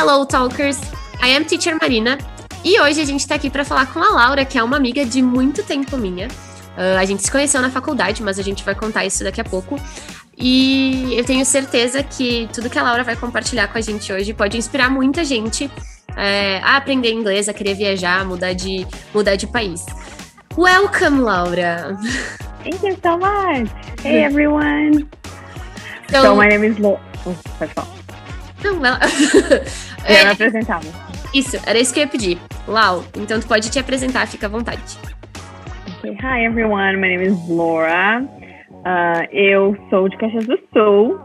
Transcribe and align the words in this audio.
Hello, 0.00 0.24
Talkers! 0.24 0.78
I 1.20 1.34
am 1.34 1.44
Teacher 1.44 1.76
Marina 1.76 2.16
e 2.64 2.80
hoje 2.80 3.00
a 3.00 3.04
gente 3.04 3.26
tá 3.26 3.34
aqui 3.34 3.50
para 3.50 3.64
falar 3.64 3.92
com 3.92 3.98
a 3.98 4.08
Laura, 4.10 4.44
que 4.44 4.56
é 4.56 4.62
uma 4.62 4.76
amiga 4.76 5.04
de 5.04 5.20
muito 5.20 5.64
tempo 5.64 5.96
minha. 5.96 6.28
Uh, 6.28 6.96
a 6.96 7.04
gente 7.04 7.24
se 7.24 7.28
conheceu 7.28 7.60
na 7.60 7.68
faculdade, 7.68 8.22
mas 8.22 8.38
a 8.38 8.42
gente 8.42 8.62
vai 8.62 8.76
contar 8.76 9.04
isso 9.04 9.24
daqui 9.24 9.40
a 9.40 9.44
pouco. 9.44 9.76
E 10.36 11.18
eu 11.18 11.24
tenho 11.24 11.44
certeza 11.44 12.00
que 12.00 12.48
tudo 12.52 12.70
que 12.70 12.78
a 12.78 12.82
Laura 12.84 13.02
vai 13.02 13.16
compartilhar 13.16 13.66
com 13.66 13.76
a 13.76 13.80
gente 13.80 14.12
hoje 14.12 14.32
pode 14.32 14.56
inspirar 14.56 14.88
muita 14.88 15.24
gente 15.24 15.68
é, 16.16 16.58
a 16.58 16.76
aprender 16.76 17.10
inglês, 17.10 17.48
a 17.48 17.52
querer 17.52 17.74
viajar, 17.74 18.24
mudar 18.24 18.52
de, 18.52 18.86
mudar 19.12 19.34
de 19.34 19.48
país. 19.48 19.84
Welcome, 20.56 21.22
Laura! 21.22 21.98
Thank 22.62 22.86
you 22.86 22.96
so 23.02 23.18
much! 23.18 23.68
Hey, 24.04 24.22
everyone! 24.22 25.08
So, 26.08 26.22
so 26.22 26.36
my 26.36 26.46
name 26.46 26.64
is 26.64 26.78
Laura. 26.78 27.00
Oh, 27.26 27.34
Eu 30.06 30.14
é, 30.14 30.24
me 30.24 30.30
apresentava. 30.30 30.86
Isso, 31.34 31.56
era 31.66 31.78
isso 31.78 31.92
que 31.92 32.00
eu 32.00 32.04
ia 32.04 32.10
pedir. 32.10 32.38
Lau, 32.66 33.04
então 33.16 33.40
tu 33.40 33.46
pode 33.46 33.70
te 33.70 33.78
apresentar, 33.78 34.26
fica 34.26 34.46
à 34.46 34.50
vontade. 34.50 34.98
Okay. 35.98 36.12
Hi 36.22 36.44
everyone, 36.44 36.96
my 36.96 37.08
name 37.08 37.24
is 37.24 37.48
Laura. 37.48 38.22
Uh, 38.70 39.26
eu 39.32 39.76
sou 39.90 40.08
de 40.08 40.16
Caxias 40.16 40.46
do 40.46 40.58
Sul. 40.72 41.20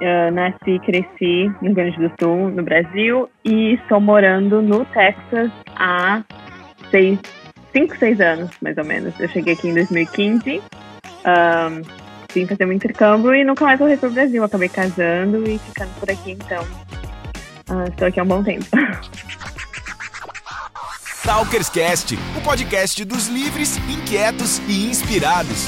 Uh, 0.00 0.30
nasci 0.32 0.70
e 0.70 0.78
cresci 0.78 1.52
no 1.60 1.68
Rio 1.68 1.74
Grande 1.74 1.98
do 1.98 2.12
Sul, 2.20 2.50
no 2.50 2.62
Brasil, 2.62 3.28
e 3.44 3.74
estou 3.74 4.00
morando 4.00 4.62
no 4.62 4.84
Texas 4.84 5.50
há 5.74 6.22
seis, 6.88 7.18
cinco, 7.72 7.96
seis 7.98 8.20
anos, 8.20 8.50
mais 8.62 8.78
ou 8.78 8.84
menos. 8.84 9.18
Eu 9.18 9.28
cheguei 9.28 9.54
aqui 9.54 9.68
em 9.68 9.74
2015. 9.74 10.62
Um, 11.26 11.82
vim 12.32 12.46
fazer 12.46 12.64
um 12.64 12.72
intercâmbio 12.72 13.34
e 13.34 13.44
nunca 13.44 13.64
mais 13.64 13.78
voltei 13.78 13.96
para 13.96 14.08
o 14.08 14.12
Brasil. 14.12 14.44
Acabei 14.44 14.68
casando 14.68 15.42
e 15.50 15.58
ficando 15.58 15.90
por 15.98 16.08
aqui, 16.08 16.30
então 16.30 16.64
uh, 17.70 17.88
estou 17.88 18.08
aqui 18.08 18.20
há 18.20 18.22
um 18.22 18.26
bom 18.26 18.42
tempo. 18.42 18.66
Talkerscast, 21.22 22.18
o 22.36 22.40
podcast 22.40 23.04
dos 23.04 23.26
livres, 23.26 23.76
inquietos 23.88 24.58
e 24.66 24.88
inspirados. 24.88 25.66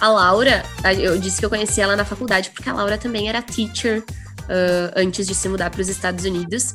A 0.00 0.08
Laura, 0.08 0.62
eu 1.00 1.18
disse 1.18 1.40
que 1.40 1.44
eu 1.44 1.50
conheci 1.50 1.80
ela 1.80 1.96
na 1.96 2.04
faculdade 2.04 2.50
porque 2.50 2.68
a 2.68 2.72
Laura 2.72 2.96
também 2.96 3.28
era 3.28 3.42
teacher 3.42 4.00
uh, 4.00 4.92
antes 4.94 5.26
de 5.26 5.34
se 5.34 5.48
mudar 5.48 5.70
para 5.70 5.80
os 5.80 5.88
Estados 5.88 6.24
Unidos. 6.24 6.74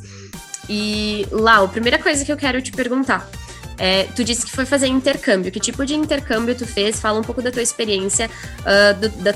E, 0.68 1.28
Lau, 1.32 1.70
primeira 1.70 2.00
coisa 2.00 2.26
que 2.26 2.32
eu 2.32 2.38
quero 2.38 2.62
te 2.62 2.72
perguntar. 2.72 3.30
É, 3.78 4.04
tu 4.16 4.24
disse 4.24 4.46
que 4.46 4.52
foi 4.52 4.66
fazer 4.66 4.88
intercâmbio. 4.88 5.52
Que 5.52 5.60
tipo 5.60 5.86
de 5.86 5.96
intercâmbio 5.96 6.56
tu 6.56 6.66
fez? 6.66 7.00
Fala 7.00 7.20
um 7.20 7.24
pouco 7.24 7.42
da 7.42 7.52
tua 7.52 7.62
experiência 7.62 8.30
uh, 8.60 9.00
do, 9.00 9.10
da, 9.24 9.34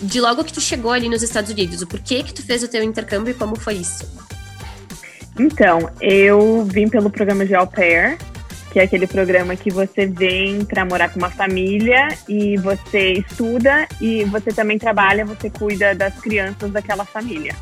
de 0.00 0.20
logo 0.20 0.44
que 0.44 0.52
tu 0.52 0.60
chegou 0.60 0.92
ali 0.92 1.08
nos 1.08 1.22
Estados 1.22 1.50
Unidos. 1.50 1.82
O 1.82 1.86
porquê 1.86 2.22
que 2.22 2.32
tu 2.32 2.42
fez 2.42 2.62
o 2.62 2.68
teu 2.68 2.82
intercâmbio 2.82 3.32
e 3.32 3.34
como 3.34 3.58
foi 3.58 3.74
isso? 3.74 4.08
Então, 5.38 5.90
eu 6.00 6.64
vim 6.64 6.88
pelo 6.88 7.08
programa 7.10 7.46
de 7.46 7.54
Au 7.54 7.66
Pair, 7.66 8.18
que 8.72 8.78
é 8.78 8.82
aquele 8.82 9.06
programa 9.06 9.56
que 9.56 9.70
você 9.70 10.06
vem 10.06 10.64
para 10.64 10.84
morar 10.84 11.08
com 11.08 11.18
uma 11.18 11.30
família 11.30 12.08
e 12.28 12.56
você 12.56 13.12
estuda 13.12 13.88
e 14.00 14.24
você 14.24 14.52
também 14.52 14.78
trabalha, 14.78 15.24
você 15.24 15.50
cuida 15.50 15.94
das 15.94 16.14
crianças 16.20 16.70
daquela 16.70 17.04
família. 17.04 17.54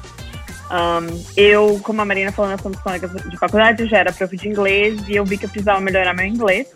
Um, 0.70 1.24
eu, 1.36 1.80
como 1.82 2.02
a 2.02 2.04
Marina 2.04 2.30
falou, 2.30 2.50
nós 2.50 2.60
somos 2.60 2.78
colegas 2.80 3.10
de 3.10 3.36
faculdade, 3.38 3.82
eu 3.82 3.88
já 3.88 3.98
era 3.98 4.12
prof 4.12 4.36
de 4.36 4.48
inglês 4.48 5.00
e 5.08 5.16
eu 5.16 5.24
vi 5.24 5.38
que 5.38 5.46
eu 5.46 5.48
precisava 5.48 5.80
melhorar 5.80 6.14
meu 6.14 6.26
inglês. 6.26 6.68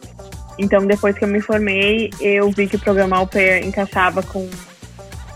Então, 0.58 0.86
depois 0.86 1.16
que 1.16 1.24
eu 1.24 1.28
me 1.28 1.40
formei, 1.40 2.10
eu 2.20 2.50
vi 2.50 2.66
que 2.66 2.76
o 2.76 2.78
programa 2.78 3.16
Au 3.18 3.26
Pair 3.26 3.64
encaixava 3.66 4.22
com 4.22 4.48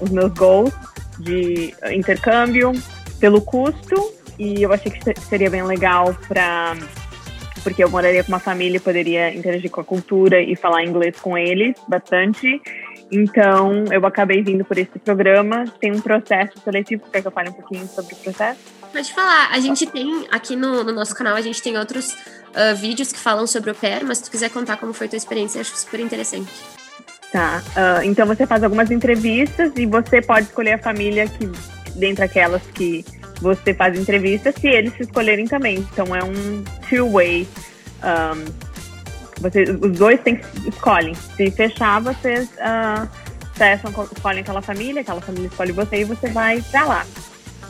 os 0.00 0.10
meus 0.10 0.32
goals 0.32 0.72
de 1.18 1.74
intercâmbio 1.90 2.72
pelo 3.18 3.40
custo 3.40 4.12
e 4.38 4.62
eu 4.62 4.72
achei 4.72 4.92
que 4.92 5.20
seria 5.20 5.48
bem 5.48 5.62
legal 5.62 6.14
para 6.28 6.76
porque 7.62 7.82
eu 7.82 7.90
moraria 7.90 8.22
com 8.22 8.28
uma 8.28 8.38
família 8.38 8.76
e 8.76 8.80
poderia 8.80 9.34
interagir 9.34 9.68
com 9.70 9.80
a 9.80 9.84
cultura 9.84 10.40
e 10.40 10.54
falar 10.54 10.84
inglês 10.84 11.18
com 11.18 11.36
eles 11.36 11.74
bastante. 11.88 12.60
Então, 13.10 13.84
eu 13.90 14.04
acabei 14.04 14.42
vindo 14.42 14.64
por 14.64 14.76
esse 14.78 14.98
programa. 14.98 15.64
Tem 15.80 15.92
um 15.92 16.00
processo 16.00 16.58
seletivo. 16.62 17.04
Quer 17.12 17.22
que 17.22 17.28
eu 17.28 17.32
fale 17.32 17.50
um 17.50 17.52
pouquinho 17.52 17.86
sobre 17.86 18.14
o 18.14 18.16
processo? 18.16 18.58
Pode 18.92 19.12
falar. 19.14 19.50
A 19.52 19.60
gente 19.60 19.86
tem, 19.86 20.26
aqui 20.30 20.56
no, 20.56 20.82
no 20.82 20.92
nosso 20.92 21.14
canal, 21.14 21.36
a 21.36 21.40
gente 21.40 21.62
tem 21.62 21.76
outros 21.78 22.12
uh, 22.12 22.74
vídeos 22.76 23.12
que 23.12 23.18
falam 23.18 23.46
sobre 23.46 23.70
o 23.70 23.74
PER, 23.74 24.04
mas 24.04 24.18
se 24.18 24.24
tu 24.24 24.30
quiser 24.30 24.50
contar 24.50 24.76
como 24.78 24.92
foi 24.92 25.08
tua 25.08 25.16
experiência, 25.16 25.58
eu 25.58 25.60
acho 25.60 25.76
super 25.76 26.00
interessante. 26.00 26.50
Tá. 27.32 27.62
Uh, 27.76 28.04
então, 28.04 28.26
você 28.26 28.46
faz 28.46 28.64
algumas 28.64 28.90
entrevistas 28.90 29.72
e 29.76 29.86
você 29.86 30.20
pode 30.20 30.46
escolher 30.46 30.72
a 30.72 30.78
família 30.78 31.28
que, 31.28 31.46
dentre 31.98 32.24
aquelas 32.24 32.62
que 32.74 33.04
você 33.40 33.74
faz 33.74 33.98
entrevista, 33.98 34.50
se 34.50 34.66
eles 34.66 34.94
se 34.94 35.02
escolherem 35.02 35.46
também. 35.46 35.78
Então, 35.92 36.14
é 36.14 36.24
um 36.24 36.64
two-way 36.88 37.46
um, 38.02 38.65
você, 39.40 39.62
os 39.62 39.98
dois 39.98 40.20
tem, 40.20 40.40
escolhem. 40.66 41.14
Se 41.14 41.50
fechar, 41.50 42.00
vocês 42.00 42.48
uh, 42.54 43.08
fecham, 43.54 43.90
escolhem 44.12 44.40
aquela 44.40 44.62
família, 44.62 45.02
aquela 45.02 45.20
família 45.20 45.48
escolhe 45.48 45.72
você 45.72 46.00
e 46.00 46.04
você 46.04 46.28
vai 46.28 46.62
pra 46.70 46.84
lá. 46.84 47.06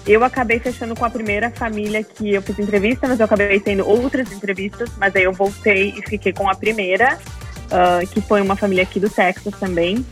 Eu 0.07 0.23
acabei 0.23 0.61
fechando 0.61 0.95
com 0.95 1.05
a 1.05 1.11
primeira 1.11 1.51
família 1.51 2.03
que 2.05 2.33
eu 2.33 2.41
fiz 2.41 2.59
entrevista, 2.59 3.09
mas 3.09 3.19
eu 3.19 3.25
acabei 3.25 3.59
tendo 3.59 3.87
outras 3.89 4.31
entrevistas, 4.31 4.89
mas 4.99 5.15
aí 5.17 5.25
eu 5.25 5.33
voltei 5.33 5.95
e 5.97 6.03
fiquei 6.09 6.33
com 6.33 6.49
a 6.49 6.55
primeira, 6.55 7.19
uh, 7.67 8.07
que 8.07 8.21
foi 8.21 8.41
uma 8.41 8.55
família 8.55 8.85
aqui 8.85 9.01
do 9.01 9.11
Texas 9.11 9.55
também. 9.59 10.07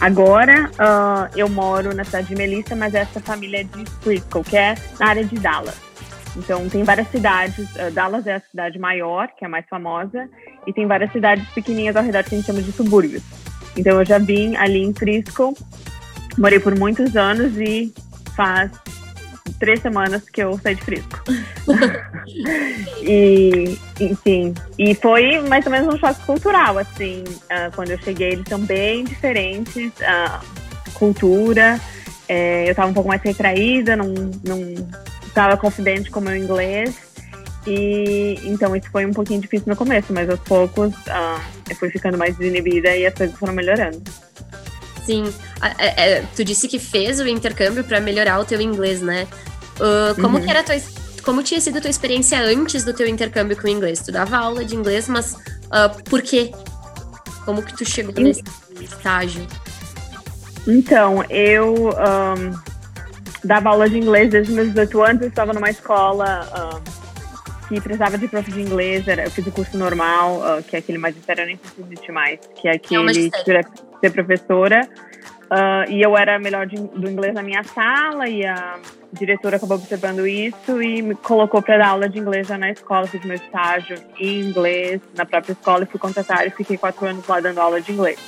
Agora 0.00 0.70
uh, 0.72 1.32
eu 1.36 1.48
moro 1.48 1.94
na 1.94 2.04
cidade 2.04 2.26
de 2.26 2.34
Melissa, 2.34 2.74
mas 2.74 2.92
essa 2.94 3.20
família 3.20 3.60
é 3.60 3.64
de 3.64 3.84
Frisco, 4.02 4.42
que 4.42 4.56
é 4.56 4.74
na 4.98 5.08
área 5.08 5.24
de 5.24 5.36
Dallas. 5.36 5.85
Então, 6.36 6.68
tem 6.68 6.84
várias 6.84 7.08
cidades. 7.08 7.66
Uh, 7.76 7.90
Dallas 7.92 8.26
é 8.26 8.34
a 8.34 8.40
cidade 8.40 8.78
maior, 8.78 9.28
que 9.28 9.44
é 9.44 9.46
a 9.46 9.50
mais 9.50 9.66
famosa, 9.68 10.28
e 10.66 10.72
tem 10.72 10.86
várias 10.86 11.10
cidades 11.12 11.46
pequenininhas 11.50 11.96
ao 11.96 12.02
redor 12.02 12.22
que 12.24 12.34
a 12.34 12.38
gente 12.38 12.46
chama 12.46 12.62
de 12.62 12.72
subúrbios. 12.72 13.22
Então, 13.76 13.98
eu 13.98 14.04
já 14.04 14.18
vim 14.18 14.56
ali 14.56 14.82
em 14.82 14.92
Frisco, 14.92 15.56
morei 16.38 16.60
por 16.60 16.78
muitos 16.78 17.16
anos 17.16 17.56
e 17.58 17.92
faz 18.34 18.70
três 19.58 19.80
semanas 19.80 20.28
que 20.28 20.42
eu 20.42 20.58
saí 20.58 20.74
de 20.74 20.82
Frisco. 20.82 21.22
e, 23.02 23.78
enfim, 24.00 24.54
e 24.78 24.94
foi 24.94 25.40
mais 25.48 25.64
ou 25.66 25.72
menos 25.72 25.94
um 25.94 25.98
choque 25.98 26.24
cultural, 26.26 26.78
assim, 26.78 27.24
uh, 27.24 27.74
quando 27.74 27.90
eu 27.90 27.98
cheguei, 27.98 28.32
eles 28.32 28.48
são 28.48 28.60
bem 28.60 29.04
diferentes, 29.04 29.92
uh, 30.00 30.92
cultura, 30.94 31.80
é, 32.28 32.64
eu 32.66 32.70
estava 32.70 32.90
um 32.90 32.94
pouco 32.94 33.08
mais 33.08 33.22
retraída, 33.22 33.96
não, 33.96 34.08
não 34.44 34.74
estava 35.36 35.56
confidente 35.58 36.10
com 36.10 36.20
o 36.20 36.22
meu 36.22 36.34
inglês. 36.34 36.96
E 37.66 38.40
então 38.44 38.74
isso 38.74 38.88
foi 38.90 39.04
um 39.04 39.12
pouquinho 39.12 39.40
difícil 39.40 39.68
no 39.68 39.76
começo, 39.76 40.12
mas 40.12 40.30
aos 40.30 40.40
poucos 40.40 40.94
uh, 40.94 41.40
eu 41.68 41.76
fui 41.76 41.90
ficando 41.90 42.16
mais 42.16 42.36
desinibida 42.36 42.96
e 42.96 43.06
as 43.06 43.12
coisas 43.12 43.36
foram 43.36 43.52
melhorando. 43.52 44.02
Sim, 45.04 45.24
é, 45.78 46.10
é, 46.10 46.24
tu 46.34 46.44
disse 46.44 46.66
que 46.68 46.78
fez 46.78 47.20
o 47.20 47.28
intercâmbio 47.28 47.84
para 47.84 48.00
melhorar 48.00 48.40
o 48.40 48.44
teu 48.44 48.60
inglês, 48.60 49.00
né? 49.02 49.28
Uh, 49.76 50.20
como 50.20 50.38
uhum. 50.38 50.44
que 50.44 50.50
era 50.50 50.62
tua, 50.62 50.76
como 51.22 51.42
tinha 51.42 51.60
sido 51.60 51.78
a 51.78 51.80
tua 51.80 51.90
experiência 51.90 52.40
antes 52.40 52.82
do 52.82 52.94
teu 52.94 53.06
intercâmbio 53.06 53.56
com 53.56 53.66
o 53.66 53.70
inglês? 53.70 54.00
Tu 54.00 54.10
dava 54.10 54.36
aula 54.36 54.64
de 54.64 54.74
inglês, 54.74 55.08
mas 55.08 55.34
uh, 55.34 56.02
por 56.08 56.22
quê? 56.22 56.52
Como 57.44 57.62
que 57.62 57.76
tu 57.76 57.84
chegou 57.84 58.14
nesse 58.14 58.42
estágio? 58.80 59.46
Então, 60.66 61.22
eu 61.30 61.90
um 61.90 62.75
dava 63.46 63.70
aula 63.70 63.88
de 63.88 63.98
inglês 63.98 64.30
desde 64.30 64.52
meus 64.52 64.68
18 64.68 65.02
anos. 65.02 65.22
Eu 65.22 65.28
estava 65.28 65.52
numa 65.52 65.70
escola 65.70 66.48
uh, 66.52 67.68
que 67.68 67.80
precisava 67.80 68.18
de 68.18 68.28
prof 68.28 68.50
de 68.50 68.60
inglês. 68.60 69.06
Era, 69.08 69.24
eu 69.24 69.30
fiz 69.30 69.46
o 69.46 69.52
curso 69.52 69.76
normal, 69.78 70.38
uh, 70.38 70.62
que 70.62 70.76
é 70.76 70.78
aquele 70.80 70.98
magistério, 70.98 71.46
nem 71.46 71.56
sei 71.56 71.70
se 71.70 71.80
existe 71.80 72.12
mais, 72.12 72.40
que 72.60 72.68
é 72.68 72.72
aquele 72.72 73.28
é 73.28 73.62
que 73.62 73.70
ser 74.00 74.12
professora. 74.12 74.88
Uh, 75.46 75.88
e 75.88 76.02
eu 76.02 76.16
era 76.16 76.40
melhor 76.40 76.66
de, 76.66 76.74
do 76.74 77.08
inglês 77.08 77.32
na 77.32 77.40
minha 77.40 77.62
sala 77.62 78.28
e 78.28 78.44
a 78.44 78.80
diretora 79.12 79.56
acabou 79.56 79.76
observando 79.76 80.26
isso 80.26 80.82
e 80.82 81.00
me 81.00 81.14
colocou 81.14 81.62
para 81.62 81.78
dar 81.78 81.88
aula 81.90 82.08
de 82.08 82.18
inglês 82.18 82.48
já 82.48 82.58
na 82.58 82.70
escola. 82.70 83.06
Fiz 83.06 83.24
meu 83.24 83.36
estágio 83.36 83.96
em 84.18 84.40
inglês 84.40 85.00
na 85.16 85.24
própria 85.24 85.52
escola 85.52 85.84
e 85.84 85.86
fui 85.86 86.00
contratada 86.00 86.46
e 86.46 86.50
fiquei 86.50 86.76
quatro 86.76 87.06
anos 87.06 87.24
lá 87.28 87.38
dando 87.38 87.60
aula 87.60 87.80
de 87.80 87.92
inglês. 87.92 88.18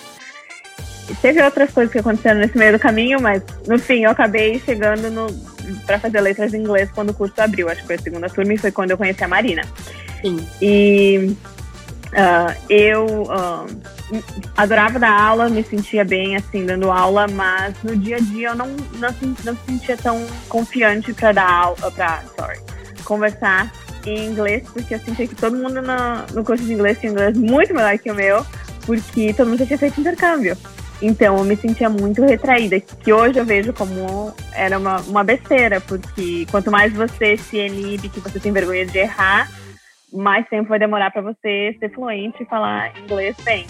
Teve 1.22 1.42
outras 1.42 1.70
coisas 1.70 1.92
que 1.92 1.98
aconteceram 1.98 2.40
nesse 2.40 2.56
meio 2.56 2.72
do 2.72 2.78
caminho, 2.78 3.20
mas 3.20 3.42
no 3.66 3.78
fim 3.78 4.04
eu 4.04 4.10
acabei 4.10 4.60
chegando 4.60 5.10
no, 5.10 5.26
para 5.86 5.98
fazer 5.98 6.20
letras 6.20 6.54
em 6.54 6.58
inglês 6.58 6.90
quando 6.94 7.10
o 7.10 7.14
curso 7.14 7.40
abriu. 7.40 7.68
Acho 7.68 7.80
que 7.80 7.86
foi 7.86 7.96
a 7.96 8.00
segunda 8.00 8.28
turma 8.28 8.54
e 8.54 8.58
foi 8.58 8.70
quando 8.70 8.90
eu 8.90 8.98
conheci 8.98 9.22
a 9.24 9.28
Marina. 9.28 9.62
Sim. 10.20 10.46
E 10.60 11.36
uh, 12.12 12.54
eu 12.68 13.06
uh, 13.22 13.66
adorava 14.56 14.98
dar 14.98 15.12
aula, 15.12 15.48
me 15.48 15.62
sentia 15.62 16.04
bem 16.04 16.36
assim 16.36 16.64
dando 16.64 16.90
aula, 16.90 17.26
mas 17.28 17.74
no 17.82 17.96
dia 17.96 18.16
a 18.16 18.20
dia 18.20 18.48
eu 18.48 18.54
não 18.54 18.68
não, 18.68 19.14
não 19.44 19.52
me 19.52 19.58
sentia 19.66 19.96
tão 19.96 20.24
confiante 20.48 21.12
para 21.12 21.32
dar 21.32 21.50
aula, 21.50 21.90
para 21.90 22.22
sorry, 22.36 22.58
conversar 23.04 23.72
em 24.06 24.26
inglês, 24.26 24.64
porque 24.72 24.94
eu 24.94 25.00
sentia 25.00 25.26
que 25.26 25.34
todo 25.34 25.56
mundo 25.56 25.82
no, 25.82 26.34
no 26.34 26.44
curso 26.44 26.64
de 26.64 26.72
inglês 26.72 26.98
tinha 26.98 27.12
inglês 27.12 27.36
muito 27.36 27.74
melhor 27.74 27.98
que 27.98 28.10
o 28.10 28.14
meu, 28.14 28.44
porque 28.86 29.34
todo 29.34 29.48
mundo 29.48 29.58
já 29.58 29.66
tinha 29.66 29.78
feito 29.78 30.00
intercâmbio. 30.00 30.56
Então, 31.00 31.38
eu 31.38 31.44
me 31.44 31.56
sentia 31.56 31.88
muito 31.88 32.22
retraída, 32.24 32.80
que 32.80 33.12
hoje 33.12 33.38
eu 33.38 33.44
vejo 33.44 33.72
como 33.72 34.34
era 34.52 34.78
uma, 34.78 35.00
uma 35.02 35.22
besteira, 35.22 35.80
porque 35.80 36.44
quanto 36.50 36.70
mais 36.70 36.92
você 36.92 37.36
se 37.36 37.56
inibe, 37.56 38.08
que 38.08 38.20
você 38.20 38.40
tem 38.40 38.52
vergonha 38.52 38.84
de 38.84 38.98
errar, 38.98 39.48
mais 40.12 40.48
tempo 40.48 40.68
vai 40.68 40.78
demorar 40.78 41.10
para 41.12 41.22
você 41.22 41.76
ser 41.78 41.92
fluente 41.94 42.42
e 42.42 42.46
falar 42.46 42.98
inglês 42.98 43.36
bem. 43.44 43.66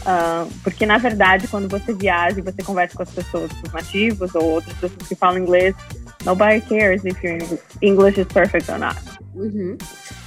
Uh, 0.00 0.50
porque, 0.62 0.86
na 0.86 0.98
verdade, 0.98 1.46
quando 1.48 1.68
você 1.68 1.92
viaja 1.92 2.38
e 2.38 2.42
você 2.42 2.62
conversa 2.62 2.96
com 2.96 3.02
as 3.02 3.10
pessoas, 3.10 3.52
com 3.52 3.66
os 3.66 3.72
nativos 3.72 4.34
ou 4.34 4.44
outras 4.44 4.74
pessoas 4.74 5.08
que 5.08 5.14
falam 5.14 5.38
inglês, 5.38 5.74
nobody 6.24 6.60
cares 6.62 7.04
if 7.04 7.22
your 7.22 7.38
English 7.82 8.20
is 8.20 8.26
perfect 8.26 8.70
or 8.70 8.78
not. 8.78 8.96
Uhum. 9.34 9.76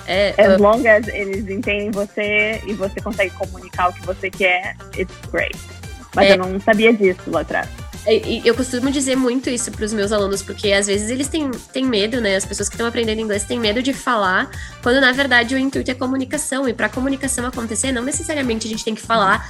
É, 0.08 0.34
as 0.38 0.60
uh... 0.60 0.62
long 0.62 0.86
as 0.88 1.08
eles 1.08 1.50
entendem 1.50 1.92
você 1.92 2.62
e 2.68 2.74
você 2.74 3.02
consegue 3.02 3.32
comunicar 3.32 3.90
o 3.90 3.94
que 3.94 4.06
você 4.06 4.30
quer, 4.30 4.76
it's 4.98 5.16
great. 5.32 5.58
Mas 6.16 6.30
é. 6.30 6.34
eu 6.34 6.38
não 6.38 6.60
sabia 6.60 6.94
disso 6.94 7.22
lá 7.28 7.42
atrás. 7.42 7.70
É, 8.06 8.22
eu 8.44 8.54
costumo 8.54 8.92
dizer 8.92 9.16
muito 9.16 9.50
isso 9.50 9.72
para 9.72 9.86
os 9.86 9.94
meus 9.94 10.12
alunos, 10.12 10.42
porque 10.42 10.72
às 10.72 10.88
vezes 10.88 11.10
eles 11.10 11.28
têm, 11.28 11.50
têm 11.72 11.86
medo, 11.86 12.20
né? 12.20 12.36
As 12.36 12.46
pessoas 12.46 12.68
que 12.68 12.76
estão 12.76 12.88
aprendendo 12.88 13.22
inglês 13.22 13.44
têm 13.46 13.60
medo 13.60 13.82
de 13.82 13.94
falar, 13.94 14.50
quando 14.82 15.00
na 15.00 15.12
verdade 15.12 15.56
o 15.56 15.58
intuito 15.58 15.90
é 15.90 15.94
comunicação. 15.94 16.68
E 16.68 16.74
para 16.74 16.88
a 16.88 16.90
comunicação 16.90 17.46
acontecer, 17.46 17.92
não 17.92 18.04
necessariamente 18.04 18.68
a 18.68 18.70
gente 18.70 18.84
tem 18.84 18.94
que 18.94 19.02
falar 19.02 19.50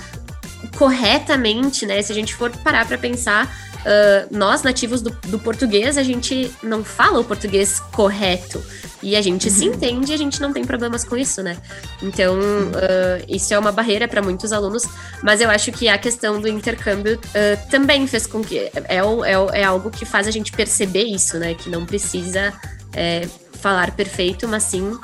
corretamente, 0.78 1.86
né? 1.86 2.02
Se 2.02 2.12
a 2.12 2.16
gente 2.16 2.36
for 2.36 2.52
parar 2.58 2.88
para 2.88 2.98
pensar, 2.98 3.52
uh, 3.84 4.36
nós 4.36 4.64
nativos 4.64 5.02
do, 5.02 5.10
do, 5.28 5.40
português, 5.40 5.98
a 5.98 6.04
gente 6.04 6.52
não 6.62 6.84
fala 6.84 7.20
o 7.20 7.24
português 7.24 7.80
correto. 7.80 8.64
E 9.02 9.16
a 9.18 9.22
gente 9.22 9.50
uhum. 9.50 9.54
se 9.54 9.66
entende 9.66 10.12
e 10.12 10.16
a 10.16 10.18
gente 10.18 10.40
não 10.40 10.54
tem 10.54 10.64
problemas 10.64 11.04
com 11.04 11.18
isso, 11.18 11.44
né? 11.44 11.58
Então, 12.02 12.36
uh, 12.38 13.26
isso 13.28 13.54
é 13.54 13.60
uma 13.60 13.72
barreira 13.72 14.08
para 14.08 14.22
muitos 14.22 14.54
alunos, 14.54 14.84
mas 15.22 15.42
eu 15.42 15.50
acho 15.50 15.72
que 15.72 15.90
a 15.90 15.98
questão 15.98 16.40
do 16.40 16.48
intercâmbio 16.48 17.16
uh, 17.16 17.70
também 17.70 18.08
fez 18.08 18.26
com 18.26 18.42
que. 18.42 18.58
É, 18.58 18.72
é, 18.88 19.60
é 19.60 19.64
algo 19.64 19.92
que 19.92 20.06
faz 20.06 20.28
a 20.28 20.32
gente 20.32 20.52
perceber 20.52 21.04
isso, 21.04 21.38
né? 21.38 21.54
Que 21.54 21.70
não 21.70 21.86
precisa 21.86 22.54
é, 22.94 23.28
falar 23.60 23.92
perfeito, 23.92 24.48
mas 24.48 24.64
sim 24.64 24.98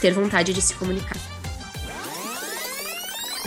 ter 0.00 0.12
vontade 0.12 0.52
de 0.52 0.62
se 0.62 0.72
comunicar. 0.74 1.33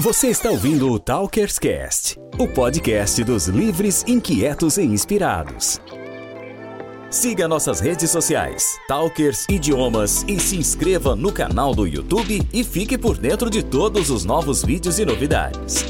Você 0.08 0.30
está 0.30 0.50
ouvindo 0.50 0.90
o 0.90 0.98
Talkers 0.98 1.60
Cast, 1.60 2.18
o 2.40 2.48
podcast 2.48 3.22
dos 3.26 3.48
livres, 3.48 4.06
inquietos 4.08 4.78
e 4.78 4.84
inspirados. 4.84 5.82
Siga 7.10 7.46
nossas 7.46 7.82
redes 7.82 8.10
sociais, 8.10 8.80
Talkers 8.88 9.46
Idiomas, 9.50 10.24
e 10.26 10.40
se 10.40 10.56
inscreva 10.56 11.14
no 11.14 11.30
canal 11.30 11.76
do 11.76 11.86
YouTube 11.86 12.42
e 12.54 12.64
fique 12.64 12.98
por 12.98 13.18
dentro 13.18 13.50
de 13.50 13.62
todos 13.62 14.10
os 14.10 14.24
novos 14.24 14.64
vídeos 14.64 14.98
e 14.98 15.04
novidades. 15.04 15.84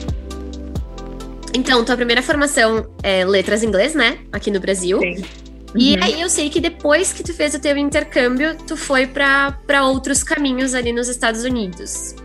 Então, 1.53 1.85
tua 1.85 1.95
primeira 1.95 2.23
formação 2.23 2.89
é 3.03 3.23
letras 3.23 3.61
em 3.61 3.67
inglês, 3.67 3.93
né? 3.93 4.17
Aqui 4.31 4.49
no 4.49 4.59
Brasil. 4.59 4.97
Sim. 4.97 5.23
E 5.75 5.93
uhum. 5.93 6.03
aí 6.03 6.21
eu 6.21 6.29
sei 6.31 6.49
que 6.49 6.59
depois 6.59 7.13
que 7.13 7.21
tu 7.21 7.35
fez 7.35 7.53
o 7.53 7.59
teu 7.59 7.77
intercâmbio, 7.77 8.57
tu 8.65 8.75
foi 8.75 9.05
para 9.05 9.85
outros 9.85 10.23
caminhos 10.23 10.73
ali 10.73 10.91
nos 10.91 11.07
Estados 11.07 11.43
Unidos. 11.43 12.15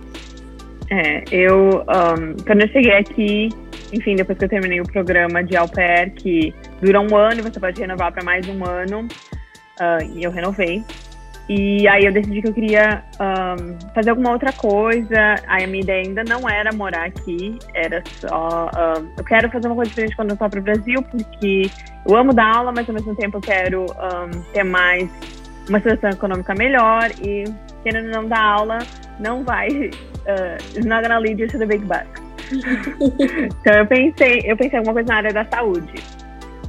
É, 0.93 1.25
eu, 1.31 1.81
um, 1.81 2.45
quando 2.45 2.61
eu 2.61 2.69
cheguei 2.69 2.93
aqui, 2.93 3.49
enfim, 3.95 4.15
depois 4.15 4.37
que 4.37 4.45
eu 4.45 4.49
terminei 4.51 4.79
o 4.79 4.85
programa 4.85 5.43
de 5.43 5.57
au 5.57 5.67
pair, 5.67 6.11
que 6.11 6.55
dura 6.83 7.01
um 7.01 7.17
ano 7.17 7.41
e 7.41 7.43
você 7.43 7.59
pode 7.59 7.81
renovar 7.81 8.13
para 8.13 8.23
mais 8.23 8.47
um 8.47 8.63
ano, 8.63 9.09
uh, 9.81 10.05
e 10.15 10.23
eu 10.23 10.31
renovei. 10.31 10.85
E 11.49 11.89
aí 11.89 12.05
eu 12.05 12.13
decidi 12.13 12.43
que 12.43 12.49
eu 12.49 12.53
queria 12.53 13.03
um, 13.19 13.79
fazer 13.95 14.11
alguma 14.11 14.33
outra 14.33 14.53
coisa. 14.53 15.37
Aí 15.47 15.65
a 15.65 15.67
minha 15.67 15.83
ideia 15.83 16.03
ainda 16.07 16.23
não 16.25 16.47
era 16.47 16.71
morar 16.75 17.07
aqui, 17.07 17.59
era 17.75 18.03
só. 18.21 18.71
Um, 18.77 19.09
eu 19.17 19.25
quero 19.25 19.51
fazer 19.51 19.69
uma 19.69 19.77
coisa 19.77 19.89
diferente 19.89 20.15
quando 20.15 20.33
eu 20.33 20.37
for 20.37 20.51
para 20.51 20.61
o 20.61 20.63
Brasil, 20.63 21.03
porque 21.03 21.71
eu 22.07 22.15
amo 22.15 22.35
dar 22.35 22.55
aula, 22.55 22.71
mas 22.71 22.87
ao 22.87 22.95
mesmo 22.95 23.17
tempo 23.17 23.39
eu 23.39 23.41
quero 23.41 23.87
ter 24.53 24.63
mais 24.63 25.11
uma 25.71 25.79
situação 25.79 26.11
econômica 26.11 26.55
melhor 26.55 27.11
e 27.23 27.45
querendo 27.83 28.11
não 28.11 28.29
dar 28.29 28.43
aula 28.43 28.79
não 29.19 29.43
vai 29.43 29.91
uh, 30.27 30.57
it's 30.75 30.87
not 30.87 31.03
gonna 31.03 31.21
lead 31.21 31.41
you 31.41 31.49
to 31.49 31.59
the 31.59 31.67
big 31.67 31.85
bucks. 31.87 32.21
então 32.53 33.75
eu 33.75 33.87
pensei, 33.87 34.43
eu 34.45 34.57
pensei 34.57 34.75
em 34.75 34.79
alguma 34.79 34.95
coisa 34.95 35.09
na 35.09 35.17
área 35.17 35.33
da 35.33 35.45
saúde. 35.45 35.95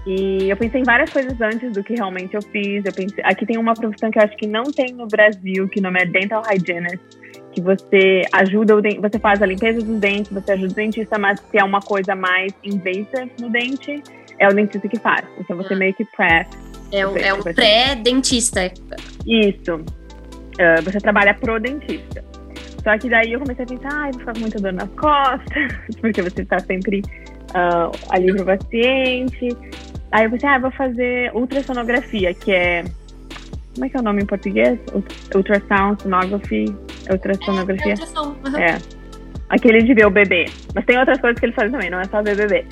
E 0.05 0.49
eu 0.49 0.57
pensei 0.57 0.81
em 0.81 0.83
várias 0.83 1.09
coisas 1.09 1.39
antes 1.39 1.71
do 1.71 1.83
que 1.83 1.93
realmente 1.93 2.35
eu 2.35 2.41
fiz. 2.41 2.83
Eu 2.85 2.91
pensei, 2.91 3.23
aqui 3.23 3.45
tem 3.45 3.57
uma 3.57 3.73
profissão 3.73 4.11
que 4.11 4.19
eu 4.19 4.23
acho 4.23 4.35
que 4.35 4.47
não 4.47 4.63
tem 4.63 4.93
no 4.93 5.07
Brasil, 5.07 5.67
que 5.69 5.79
o 5.79 5.83
nome 5.83 6.01
é 6.01 6.05
Dental 6.05 6.43
Hygienist, 6.45 6.99
que 7.53 7.61
você 7.61 8.23
ajuda 8.33 8.75
o 8.75 8.81
dente, 8.81 8.99
você 8.99 9.17
faz 9.17 9.41
a 9.41 9.45
limpeza 9.45 9.81
dos 9.81 9.99
dentes, 9.99 10.31
você 10.31 10.53
ajuda 10.53 10.71
o 10.71 10.75
dentista, 10.75 11.17
mas 11.17 11.39
se 11.39 11.57
é 11.57 11.63
uma 11.63 11.79
coisa 11.79 12.15
mais 12.15 12.51
invasive 12.63 13.31
no 13.39 13.49
dente, 13.49 14.03
é 14.39 14.47
o 14.47 14.53
dentista 14.53 14.87
que 14.87 14.99
faz. 14.99 15.25
Então 15.39 15.55
você 15.55 15.73
ah. 15.73 15.77
meio 15.77 15.93
que 15.93 16.03
pré. 16.05 16.47
É 16.91 17.07
um, 17.07 17.17
é 17.17 17.33
um 17.33 17.41
pré-dentista. 17.41 18.71
Isso. 19.25 19.75
Uh, 19.75 20.81
você 20.83 20.99
trabalha 20.99 21.33
pro 21.33 21.59
dentista. 21.59 22.32
Só 22.83 22.97
que 22.97 23.09
daí 23.09 23.31
eu 23.31 23.39
comecei 23.39 23.63
a 23.63 23.67
pensar, 23.67 23.89
ai, 23.93 24.09
ah, 24.09 24.11
vou 24.11 24.19
ficar 24.19 24.33
com 24.33 24.39
muita 24.39 24.59
dor 24.59 24.73
nas 24.73 24.89
costas, 24.89 25.73
porque 26.01 26.21
você 26.21 26.41
está 26.41 26.59
sempre 26.59 27.01
uh, 27.51 27.91
ali 28.09 28.33
pro 28.35 28.45
paciente. 28.45 29.57
Aí 30.11 30.25
eu 30.25 30.31
pensei, 30.31 30.49
ah, 30.49 30.59
vou 30.59 30.71
fazer 30.71 31.31
ultrassonografia, 31.33 32.33
que 32.33 32.51
é. 32.51 32.83
Como 33.73 33.85
é 33.85 33.89
que 33.89 33.97
é 33.97 33.99
o 33.99 34.03
nome 34.03 34.21
em 34.21 34.25
português? 34.25 34.77
Ultrasound, 35.33 36.03
sonography, 36.03 36.65
ultrassonografia. 37.09 37.95
É, 37.95 38.19
uhum. 38.19 38.57
é. 38.57 38.77
Aquele 39.49 39.81
de 39.81 39.93
ver 39.95 40.05
o 40.05 40.11
bebê. 40.11 40.45
Mas 40.75 40.85
tem 40.85 40.99
outras 40.99 41.19
coisas 41.19 41.39
que 41.39 41.45
eles 41.47 41.55
fazem 41.55 41.71
também, 41.71 41.89
não 41.89 41.99
é 41.99 42.05
só 42.05 42.21
ver 42.21 42.33
o 42.33 42.37
bebê. 42.37 42.65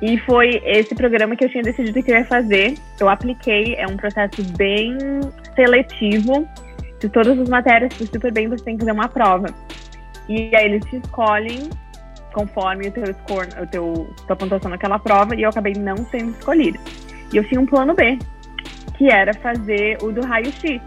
E 0.00 0.18
foi 0.18 0.60
esse 0.64 0.96
programa 0.96 1.36
que 1.36 1.44
eu 1.44 1.48
tinha 1.48 1.62
decidido 1.62 2.02
que 2.02 2.10
eu 2.10 2.16
ia 2.16 2.24
fazer. 2.24 2.74
Eu 2.98 3.08
apliquei, 3.08 3.76
é 3.76 3.86
um 3.86 3.96
processo 3.96 4.42
bem 4.56 4.98
seletivo 5.54 6.48
se 7.02 7.08
todas 7.08 7.36
as 7.36 7.48
matérias 7.48 7.92
for 7.94 8.06
super 8.06 8.32
bem, 8.32 8.48
você 8.48 8.62
tem 8.62 8.76
que 8.76 8.80
fazer 8.82 8.92
uma 8.92 9.08
prova. 9.08 9.52
E 10.28 10.54
aí 10.54 10.66
eles 10.66 10.84
te 10.84 10.98
escolhem 10.98 11.68
conforme 12.32 12.86
o 12.88 12.92
teu 12.92 13.06
score, 13.06 13.48
o 13.60 13.66
teu 13.66 14.14
tua 14.24 14.36
pontuação 14.36 14.70
naquela 14.70 15.00
prova, 15.00 15.34
e 15.34 15.42
eu 15.42 15.50
acabei 15.50 15.72
não 15.74 15.96
sendo 16.12 16.30
escolhida. 16.30 16.78
E 17.32 17.36
eu 17.36 17.44
tinha 17.48 17.60
um 17.60 17.66
plano 17.66 17.92
B, 17.92 18.18
que 18.96 19.10
era 19.10 19.34
fazer 19.34 19.98
o 20.00 20.12
do 20.12 20.24
raio-x, 20.24 20.80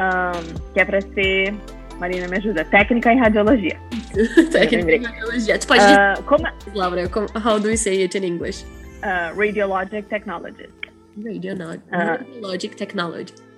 um, 0.00 0.72
que 0.72 0.80
é 0.80 0.84
para 0.84 1.02
ser, 1.02 1.54
Marina 1.98 2.26
me 2.26 2.38
ajuda, 2.38 2.64
técnica 2.64 3.12
em 3.12 3.18
radiologia. 3.18 3.78
técnica 4.50 4.92
em 4.92 5.04
radiologia. 5.04 5.58
Tu 5.58 5.66
pode 5.66 5.82
uh, 5.84 6.22
como... 6.24 6.48
Laura, 6.74 7.06
como, 7.10 7.26
how 7.34 7.60
do 7.60 7.68
we 7.68 7.76
say 7.76 8.00
it 8.02 8.16
in 8.16 8.24
English? 8.24 8.64
Uh, 9.02 9.38
radiologic 9.38 10.08
technologist. 10.08 10.72
Radiologic, 11.18 11.82
uh, 11.92 12.18
radiologic 12.18 12.76
technology 12.76 13.51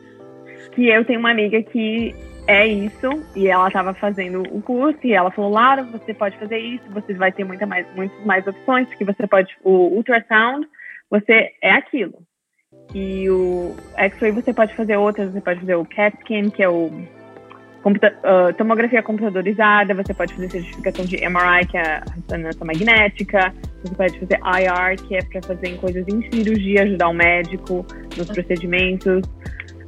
que 0.74 0.88
eu 0.88 1.04
tenho 1.04 1.20
uma 1.20 1.30
amiga 1.30 1.62
que 1.62 2.14
é 2.46 2.66
isso, 2.66 3.08
e 3.34 3.48
ela 3.48 3.68
estava 3.68 3.94
fazendo 3.94 4.42
o 4.50 4.60
curso, 4.60 4.98
e 5.04 5.14
ela 5.14 5.30
falou, 5.30 5.50
Laura, 5.50 5.82
você 5.82 6.12
pode 6.12 6.38
fazer 6.38 6.58
isso, 6.58 6.84
você 6.90 7.14
vai 7.14 7.32
ter 7.32 7.44
muita 7.44 7.66
mais, 7.66 7.86
muitas 7.94 8.24
mais 8.24 8.46
opções, 8.46 8.86
porque 8.88 9.04
você 9.04 9.26
pode, 9.26 9.56
o 9.62 9.96
ultrasound, 9.96 10.66
você 11.10 11.52
é 11.62 11.70
aquilo. 11.70 12.18
E 12.94 13.28
o 13.30 13.74
X-ray 13.96 14.32
você 14.32 14.52
pode 14.52 14.74
fazer 14.74 14.96
outras, 14.96 15.32
você 15.32 15.40
pode 15.40 15.60
fazer 15.60 15.74
o 15.74 15.86
CAT 15.86 16.16
scan, 16.20 16.50
que 16.50 16.62
é 16.62 16.68
o 16.68 16.90
computa 17.82 18.14
uh, 18.24 18.52
tomografia 18.54 19.02
computadorizada, 19.02 19.94
você 19.94 20.14
pode 20.14 20.32
fazer 20.32 20.50
certificação 20.50 21.04
de 21.04 21.16
MRI, 21.16 21.66
que 21.66 21.76
é 21.76 21.82
a 21.82 22.04
ressonância 22.14 22.64
magnética, 22.64 23.54
você 23.82 23.94
pode 23.94 24.20
fazer 24.20 24.40
IR, 24.40 25.06
que 25.06 25.16
é 25.16 25.22
para 25.22 25.42
fazer 25.42 25.76
coisas 25.76 26.08
em 26.08 26.22
cirurgia, 26.30 26.82
ajudar 26.84 27.08
o 27.08 27.12
médico 27.12 27.84
nos 28.16 28.26
procedimentos. 28.28 29.22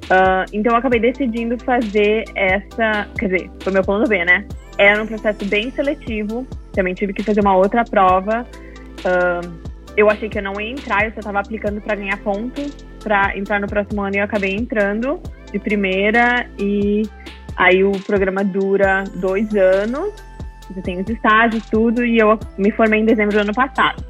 Uh, 0.06 0.46
então 0.52 0.72
eu 0.72 0.78
acabei 0.78 1.00
decidindo 1.00 1.58
fazer 1.64 2.24
essa. 2.34 3.08
Quer 3.18 3.28
dizer, 3.28 3.50
foi 3.60 3.72
meu 3.72 3.82
plano 3.82 4.06
B, 4.06 4.24
né? 4.24 4.46
Era 4.78 5.02
um 5.02 5.06
processo 5.06 5.44
bem 5.46 5.70
seletivo. 5.70 6.46
Também 6.72 6.94
tive 6.94 7.12
que 7.12 7.22
fazer 7.22 7.40
uma 7.40 7.56
outra 7.56 7.84
prova. 7.84 8.46
Uh, 9.00 9.76
eu 9.96 10.10
achei 10.10 10.28
que 10.28 10.38
eu 10.38 10.42
não 10.42 10.60
ia 10.60 10.70
entrar, 10.70 11.06
eu 11.06 11.12
só 11.12 11.20
estava 11.20 11.40
aplicando 11.40 11.80
para 11.80 11.94
ganhar 11.94 12.18
pontos 12.18 12.86
para 13.02 13.38
entrar 13.38 13.60
no 13.60 13.68
próximo 13.68 14.02
ano 14.02 14.16
e 14.16 14.18
eu 14.18 14.24
acabei 14.24 14.54
entrando 14.54 15.20
de 15.52 15.60
primeira. 15.60 16.46
E 16.58 17.02
aí 17.56 17.84
o 17.84 17.92
programa 17.92 18.42
dura 18.42 19.04
dois 19.14 19.54
anos. 19.54 20.12
Você 20.68 20.82
tem 20.82 21.00
os 21.00 21.08
estágios, 21.08 21.64
tudo. 21.70 22.04
E 22.04 22.18
eu 22.18 22.36
me 22.58 22.72
formei 22.72 23.00
em 23.00 23.04
dezembro 23.04 23.36
do 23.36 23.40
ano 23.42 23.54
passado. 23.54 24.04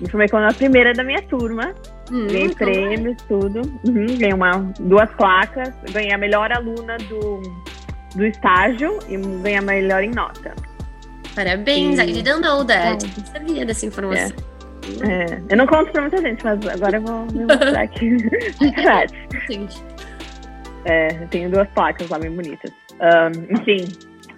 Me 0.00 0.08
formei 0.08 0.28
como 0.28 0.44
a 0.44 0.52
primeira 0.52 0.92
da 0.92 1.02
minha 1.02 1.20
turma. 1.22 1.74
Hum, 2.10 2.26
ganhei 2.26 2.54
prêmios, 2.54 3.16
tudo. 3.28 3.62
Uhum, 3.86 4.06
ganhei 4.06 4.32
uma, 4.32 4.72
duas 4.80 5.10
placas. 5.14 5.72
Ganhei 5.92 6.12
a 6.12 6.18
melhor 6.18 6.52
aluna 6.52 6.96
do, 6.98 7.42
do 8.14 8.26
estágio 8.26 8.98
e 9.08 9.16
ganhei 9.16 9.58
a 9.58 9.62
melhor 9.62 10.02
em 10.02 10.10
nota. 10.10 10.54
Parabéns, 11.34 11.98
e... 11.98 12.02
I 12.02 12.12
didn't 12.12 12.40
know 12.40 12.64
that. 12.64 13.04
É. 13.04 13.08
Não 13.18 13.26
sabia 13.26 13.66
dessa 13.66 13.86
informação. 13.86 14.36
É. 15.02 15.34
é. 15.34 15.42
Eu 15.48 15.56
não 15.56 15.66
conto 15.66 15.90
pra 15.92 16.02
muita 16.02 16.18
gente, 16.18 16.44
mas 16.44 16.66
agora 16.66 16.96
eu 16.96 17.02
vou 17.02 17.26
me 17.32 17.44
mostrar 17.44 17.82
aqui. 17.82 18.16
É, 20.88 21.08
eu 21.20 21.26
tenho 21.26 21.50
duas 21.50 21.68
placas 21.70 22.08
lá 22.08 22.16
bem 22.16 22.30
bonitas. 22.30 22.70
Um, 23.00 23.56
enfim, 23.56 23.88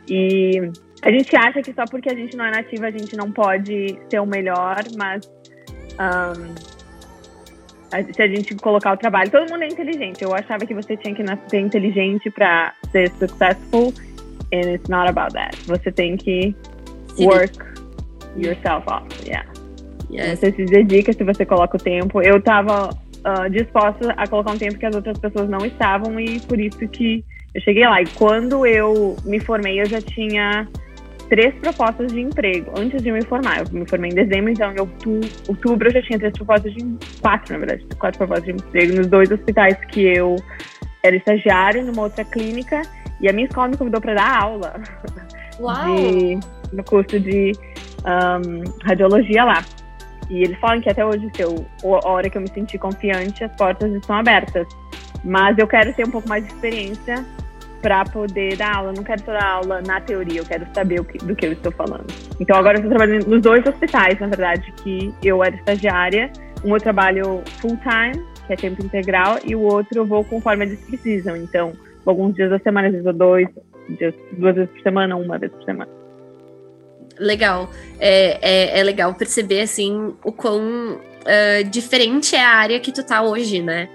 e 0.09 0.73
a 1.03 1.11
gente 1.11 1.37
acha 1.37 1.61
que 1.61 1.75
só 1.75 1.85
porque 1.85 2.09
a 2.09 2.15
gente 2.15 2.37
não 2.37 2.47
é 2.47 2.51
nativa 2.51 2.87
a 2.87 2.91
gente 2.91 3.15
não 3.15 3.31
pode 3.31 3.99
ser 4.11 4.19
o 4.19 4.27
melhor, 4.27 4.79
mas 4.97 5.31
um, 6.01 6.55
se 7.91 8.23
a 8.23 8.29
gente 8.29 8.55
colocar 8.57 8.93
o 8.93 8.97
trabalho, 8.97 9.31
todo 9.31 9.51
mundo 9.51 9.63
é 9.63 9.69
inteligente. 9.69 10.23
Eu 10.23 10.35
achava 10.35 10.67
que 10.67 10.75
você 10.75 10.97
tinha 10.97 11.15
que 11.15 11.23
nascer 11.23 11.61
inteligente 11.61 12.31
para 12.31 12.75
ser 12.93 13.11
successful, 13.13 13.93
and 14.53 14.75
it's 14.75 14.89
not 14.89 15.09
about 15.09 15.33
that. 15.33 15.57
Você 15.67 15.91
tem 15.91 16.17
que 16.17 16.55
work 17.19 17.59
yourself 18.37 18.87
off, 18.89 19.07
yeah. 19.27 19.47
Yes. 20.11 20.41
Você 20.41 20.53
se 20.53 20.65
dedica 20.65 21.13
se 21.13 21.25
você 21.25 21.45
coloca 21.45 21.77
o 21.77 21.81
tempo. 21.81 22.23
Eu 22.23 22.39
estava 22.39 22.91
uh, 22.91 23.51
disposta 23.51 24.13
a 24.17 24.27
colocar 24.27 24.53
um 24.53 24.59
tempo 24.59 24.79
que 24.79 24.87
as 24.87 24.95
outras 24.95 25.19
pessoas 25.19 25.49
não 25.49 25.65
estavam 25.65 26.19
e 26.19 26.41
por 26.41 26.59
isso 26.59 26.87
que 26.89 27.25
eu 27.55 27.61
cheguei 27.61 27.87
lá. 27.87 28.01
E 28.01 28.07
quando 28.07 28.67
eu 28.67 29.17
me 29.25 29.41
formei, 29.41 29.81
eu 29.81 29.87
já 29.87 30.01
tinha 30.01 30.67
três 31.29 31.55
propostas 31.57 32.13
de 32.13 32.21
emprego 32.21 32.73
antes 32.77 33.03
de 33.03 33.11
me 33.11 33.23
formar. 33.25 33.61
Eu 33.61 33.67
me 33.73 33.89
formei 33.89 34.11
em 34.11 34.15
dezembro, 34.15 34.51
então 34.51 34.73
em 34.73 34.81
outubro, 34.81 35.29
outubro 35.49 35.89
eu 35.89 35.93
já 35.93 36.03
tinha 36.03 36.19
três 36.19 36.33
propostas 36.35 36.73
de 36.75 36.85
quatro, 37.21 37.53
na 37.53 37.59
verdade, 37.59 37.87
quatro 37.99 38.19
propostas 38.19 38.45
de 38.45 38.53
emprego 38.53 38.97
nos 38.97 39.07
dois 39.07 39.31
hospitais 39.31 39.77
que 39.87 40.03
eu 40.03 40.37
era 41.03 41.17
estagiário 41.17 41.85
numa 41.85 42.03
outra 42.03 42.25
clínica 42.25 42.83
e 43.21 43.29
a 43.29 43.33
minha 43.33 43.47
escola 43.47 43.69
me 43.69 43.77
convidou 43.77 44.01
para 44.01 44.15
dar 44.15 44.43
aula 44.43 44.75
de, 45.87 46.39
no 46.73 46.85
curso 46.85 47.19
de 47.19 47.53
um, 48.05 48.65
radiologia 48.85 49.45
lá. 49.45 49.65
E 50.31 50.43
eles 50.43 50.59
falam 50.59 50.81
que 50.81 50.91
até 50.91 51.05
hoje, 51.05 51.29
se 51.35 51.43
eu, 51.43 51.67
a 52.05 52.09
hora 52.09 52.29
que 52.29 52.37
eu 52.37 52.43
me 52.43 52.49
sentir 52.49 52.79
confiante, 52.79 53.43
as 53.43 53.55
portas 53.57 53.91
estão 53.95 54.17
abertas. 54.17 54.67
Mas 55.25 55.59
eu 55.59 55.67
quero 55.67 55.93
ter 55.95 56.07
um 56.07 56.11
pouco 56.11 56.29
mais 56.29 56.45
de 56.45 56.53
experiência 56.53 57.25
para 57.81 58.05
poder 58.05 58.57
dar 58.57 58.77
aula. 58.77 58.91
Eu 58.91 58.97
não 58.97 59.05
quero 59.05 59.23
dar 59.23 59.45
aula 59.45 59.83
na 59.83 60.01
teoria, 60.01 60.41
eu 60.41 60.45
quero 60.45 60.67
saber 60.75 61.05
que, 61.05 61.19
do 61.19 61.35
que 61.35 61.47
eu 61.47 61.53
estou 61.53 61.73
falando. 61.73 62.07
Então 62.41 62.57
agora 62.57 62.79
eu 62.79 62.83
estou 62.83 62.97
trabalhando 62.97 63.27
nos 63.27 63.43
dois 63.43 63.65
hospitais, 63.67 64.19
na 64.21 64.27
verdade, 64.27 64.73
que 64.83 65.15
eu 65.23 65.43
era 65.43 65.55
estagiária. 65.57 66.31
Um 66.65 66.75
eu 66.75 66.81
trabalho 66.81 67.43
full 67.61 67.79
time, 67.79 68.25
que 68.47 68.53
é 68.53 68.57
tempo 68.57 68.85
integral, 68.85 69.39
e 69.45 69.55
o 69.55 69.61
outro 69.61 70.01
eu 70.01 70.07
vou 70.07 70.25
conforme 70.25 70.65
eles 70.65 70.81
precisam. 70.81 71.37
Então, 71.37 71.73
alguns 72.05 72.35
dias 72.35 72.51
da 72.51 72.59
semana, 72.59 72.89
às 72.89 72.95
vezes 72.95 73.15
dois, 73.15 73.49
dias, 73.89 74.15
duas 74.33 74.55
vezes 74.57 74.71
por 74.71 74.83
semana, 74.83 75.17
uma 75.17 75.39
vez 75.39 75.53
por 75.53 75.65
semana 75.65 75.99
legal. 77.19 77.71
É, 77.99 78.39
é, 78.41 78.81
é, 78.81 78.83
legal 78.83 79.15
perceber, 79.15 79.63
assim, 79.63 80.15
o 80.25 80.33
quão 80.33 80.95
uh, 80.95 81.65
diferente 81.69 82.35
é 82.35 82.45
a 82.45 82.51
área 82.51 82.81
que 82.81 82.93
tu 82.93 83.05
tá 83.05 83.23
hoje, 83.23 83.61
né? 83.61 83.89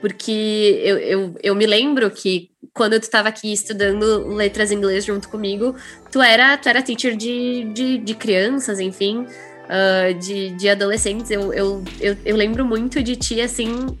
Porque 0.00 0.80
eu, 0.84 0.98
eu, 0.98 1.34
eu 1.42 1.54
me 1.54 1.66
lembro 1.66 2.10
que 2.10 2.50
quando 2.72 2.98
tu 3.00 3.04
estava 3.04 3.28
aqui 3.28 3.52
estudando 3.52 4.28
letras 4.28 4.70
em 4.70 4.76
inglês 4.76 5.04
junto 5.04 5.28
comigo, 5.28 5.74
tu 6.12 6.20
era, 6.20 6.56
tu 6.58 6.68
era 6.68 6.82
teacher 6.82 7.16
de, 7.16 7.64
de, 7.72 7.98
de 7.98 8.14
crianças, 8.14 8.78
enfim, 8.78 9.20
uh, 9.20 10.14
de, 10.18 10.50
de 10.50 10.68
adolescentes. 10.68 11.30
Eu, 11.30 11.52
eu, 11.54 11.82
eu, 12.00 12.16
eu 12.24 12.36
lembro 12.36 12.64
muito 12.64 13.02
de 13.02 13.16
ti, 13.16 13.40
assim, 13.40 13.98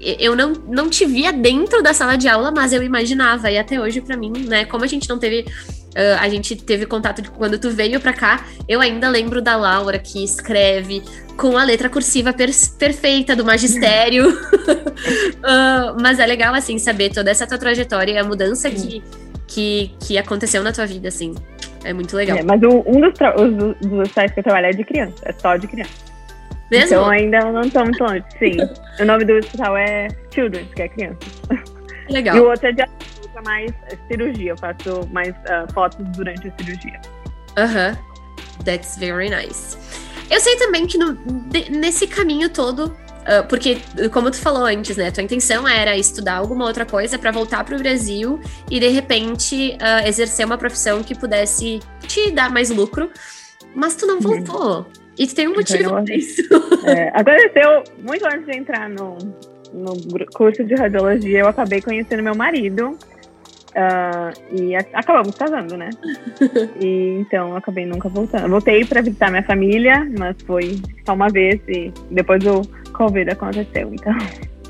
eu 0.00 0.34
não, 0.34 0.52
não 0.52 0.88
te 0.88 1.04
via 1.04 1.32
dentro 1.32 1.82
da 1.82 1.92
sala 1.92 2.16
de 2.16 2.28
aula, 2.28 2.50
mas 2.50 2.72
eu 2.72 2.82
imaginava. 2.82 3.50
E 3.50 3.58
até 3.58 3.80
hoje, 3.80 4.00
para 4.00 4.16
mim, 4.16 4.32
né? 4.46 4.64
Como 4.64 4.84
a 4.84 4.88
gente 4.88 5.08
não 5.08 5.18
teve 5.18 5.44
Uh, 5.88 6.20
a 6.20 6.28
gente 6.28 6.54
teve 6.54 6.86
contato 6.86 7.22
de 7.22 7.30
quando 7.30 7.58
tu 7.58 7.70
veio 7.70 8.00
pra 8.00 8.12
cá. 8.12 8.44
Eu 8.68 8.80
ainda 8.80 9.08
lembro 9.08 9.40
da 9.40 9.56
Laura 9.56 9.98
que 9.98 10.22
escreve 10.22 11.02
com 11.36 11.56
a 11.56 11.64
letra 11.64 11.88
cursiva 11.88 12.32
per 12.32 12.50
perfeita 12.78 13.34
do 13.34 13.44
magistério. 13.44 14.28
uh, 14.30 15.96
mas 16.00 16.18
é 16.18 16.26
legal, 16.26 16.54
assim, 16.54 16.78
saber 16.78 17.10
toda 17.10 17.30
essa 17.30 17.46
tua 17.46 17.58
trajetória 17.58 18.12
e 18.12 18.18
a 18.18 18.24
mudança 18.24 18.70
que, 18.70 19.02
que, 19.46 19.92
que 20.00 20.18
aconteceu 20.18 20.62
na 20.62 20.72
tua 20.72 20.86
vida, 20.86 21.08
assim. 21.08 21.34
É 21.84 21.92
muito 21.92 22.16
legal. 22.16 22.36
É, 22.36 22.42
mas 22.42 22.60
o, 22.62 22.84
um 22.86 23.00
dos, 23.00 23.14
os, 23.36 23.88
dos 23.88 24.10
sites 24.10 24.34
que 24.34 24.40
eu 24.40 24.44
trabalho 24.44 24.66
é 24.66 24.70
de 24.70 24.84
criança, 24.84 25.14
é 25.22 25.32
só 25.32 25.56
de 25.56 25.66
criança. 25.66 26.08
Mesmo? 26.70 26.86
Então 26.86 27.08
ainda 27.08 27.40
não 27.52 27.62
estou 27.62 27.82
muito 27.82 28.02
longe, 28.02 28.24
sim. 28.38 28.56
o 29.00 29.04
nome 29.04 29.24
do 29.24 29.34
hospital 29.34 29.76
é 29.76 30.08
Children, 30.32 30.66
que 30.74 30.82
é 30.82 30.88
criança. 30.88 31.18
Legal. 32.10 32.36
E 32.36 32.40
o 32.40 32.48
outro 32.48 32.66
é 32.66 32.72
de 32.72 32.82
mais 33.42 33.72
cirurgia, 34.08 34.52
eu 34.52 34.58
faço 34.58 35.08
mais 35.12 35.30
uh, 35.30 35.72
fotos 35.72 36.04
durante 36.16 36.48
a 36.48 36.52
cirurgia. 36.58 37.00
Aham. 37.56 37.90
Uh 37.90 37.94
-huh. 37.94 38.64
That's 38.64 38.96
very 38.98 39.30
nice. 39.30 39.76
Eu 40.30 40.40
sei 40.40 40.56
também 40.56 40.86
que 40.86 40.98
no, 40.98 41.16
nesse 41.70 42.06
caminho 42.06 42.50
todo, 42.50 42.86
uh, 42.86 43.46
porque, 43.48 43.78
como 44.12 44.30
tu 44.30 44.36
falou 44.38 44.64
antes, 44.64 44.96
né? 44.96 45.10
Tua 45.10 45.22
intenção 45.22 45.66
era 45.66 45.96
estudar 45.96 46.34
alguma 46.34 46.66
outra 46.66 46.84
coisa 46.84 47.18
para 47.18 47.30
voltar 47.30 47.64
para 47.64 47.76
o 47.76 47.78
Brasil 47.78 48.38
e, 48.70 48.78
de 48.78 48.88
repente, 48.88 49.76
uh, 49.80 50.06
exercer 50.06 50.44
uma 50.44 50.58
profissão 50.58 51.02
que 51.02 51.14
pudesse 51.14 51.80
te 52.06 52.30
dar 52.30 52.50
mais 52.50 52.70
lucro. 52.70 53.10
Mas 53.74 53.96
tu 53.96 54.06
não 54.06 54.20
voltou. 54.20 54.78
Uhum. 54.78 54.84
E 55.18 55.26
tu 55.26 55.34
tem 55.34 55.48
um 55.48 55.54
motivo 55.54 55.90
para 55.90 56.14
isso. 56.14 56.42
É, 56.84 57.08
aconteceu 57.08 57.82
muito 57.98 58.24
antes 58.26 58.46
de 58.46 58.56
entrar 58.56 58.88
no, 58.88 59.18
no 59.72 59.96
curso 60.32 60.64
de 60.64 60.74
radiologia, 60.74 61.40
eu 61.40 61.48
acabei 61.48 61.80
conhecendo 61.80 62.22
meu 62.22 62.34
marido. 62.34 62.96
Uh, 63.68 64.60
e 64.60 64.74
a, 64.74 64.80
acabamos 64.94 65.34
casando, 65.34 65.76
né? 65.76 65.90
e 66.80 67.18
então 67.20 67.54
acabei 67.56 67.86
nunca 67.86 68.08
voltando. 68.08 68.48
Voltei 68.48 68.84
para 68.84 69.02
visitar 69.02 69.30
minha 69.30 69.42
família, 69.42 70.10
mas 70.18 70.36
foi 70.46 70.80
só 71.04 71.14
uma 71.14 71.28
vez 71.28 71.60
e 71.68 71.92
depois 72.10 72.44
o 72.46 72.62
Covid 72.92 73.30
aconteceu, 73.30 73.92
então. 73.92 74.14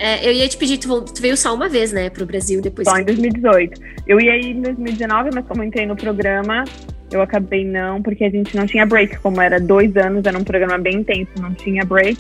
É, 0.01 0.27
eu 0.27 0.33
ia 0.33 0.49
te 0.49 0.57
pedir, 0.57 0.79
tu, 0.79 1.01
tu, 1.03 1.21
veio 1.21 1.37
só 1.37 1.55
uma 1.55 1.69
vez, 1.69 1.93
né, 1.93 2.09
pro 2.09 2.25
Brasil 2.25 2.61
depois? 2.61 2.89
Só 2.89 2.99
em 2.99 3.05
2018. 3.05 3.81
Eu 4.07 4.21
ia 4.21 4.37
ir 4.37 4.57
em 4.57 4.63
2019, 4.63 5.31
mas 5.35 5.45
como 5.47 5.63
entrei 5.63 5.87
no 5.87 5.97
programa, 5.97 6.65
eu 7.11 7.21
acabei 7.21 7.65
não, 7.65 8.01
porque 8.01 8.25
a 8.25 8.31
gente 8.31 8.57
não 8.57 8.67
tinha 8.67 8.87
break. 8.87 9.19
Como 9.19 9.41
era 9.41 9.59
dois 9.59 9.97
anos, 9.97 10.25
era 10.25 10.39
um 10.39 10.45
programa 10.45 10.79
bem 10.79 10.97
intenso, 10.97 11.31
não 11.41 11.53
tinha 11.53 11.85
break. 11.85 12.17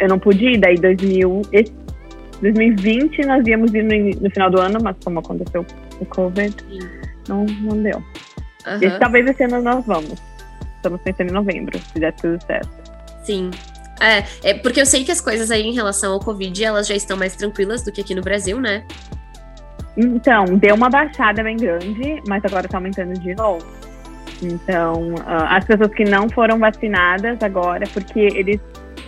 Eu 0.00 0.08
não 0.08 0.18
pude 0.18 0.44
ir, 0.44 0.58
daí 0.58 0.74
2000, 0.74 1.42
2020 2.40 3.26
nós 3.26 3.46
íamos 3.46 3.72
ir 3.72 3.84
no, 3.84 4.20
no 4.20 4.30
final 4.30 4.50
do 4.50 4.60
ano, 4.60 4.78
mas 4.82 4.96
como 5.04 5.20
aconteceu 5.20 5.64
o 6.00 6.06
Covid, 6.06 6.56
não, 7.28 7.44
não 7.44 7.82
deu. 7.82 7.98
Uhum. 8.66 8.78
Esse, 8.80 8.98
talvez 8.98 9.26
esse 9.28 9.44
ano 9.44 9.62
nós 9.62 9.84
vamos. 9.86 10.20
Estamos 10.76 11.00
pensando 11.02 11.30
em 11.30 11.32
novembro, 11.32 11.78
se 11.78 11.98
der 11.98 12.12
tudo 12.12 12.42
certo. 12.44 12.70
Sim. 13.24 13.50
É, 14.00 14.50
é, 14.50 14.54
porque 14.54 14.80
eu 14.80 14.86
sei 14.86 15.04
que 15.04 15.12
as 15.12 15.20
coisas 15.20 15.50
aí 15.50 15.62
em 15.62 15.72
relação 15.72 16.12
ao 16.12 16.20
Covid, 16.20 16.64
elas 16.64 16.86
já 16.86 16.94
estão 16.94 17.16
mais 17.16 17.36
tranquilas 17.36 17.82
do 17.82 17.92
que 17.92 18.00
aqui 18.00 18.14
no 18.14 18.22
Brasil, 18.22 18.60
né? 18.60 18.84
Então, 19.96 20.44
deu 20.58 20.74
uma 20.74 20.90
baixada 20.90 21.42
bem 21.42 21.56
grande, 21.56 22.20
mas 22.26 22.44
agora 22.44 22.68
tá 22.68 22.78
aumentando 22.78 23.14
de 23.18 23.34
novo. 23.34 23.64
Então, 24.42 25.14
uh, 25.14 25.46
as 25.48 25.64
pessoas 25.64 25.94
que 25.94 26.04
não 26.04 26.28
foram 26.28 26.58
vacinadas 26.58 27.38
agora, 27.42 27.86
porque 27.92 28.20
eles. 28.20 28.60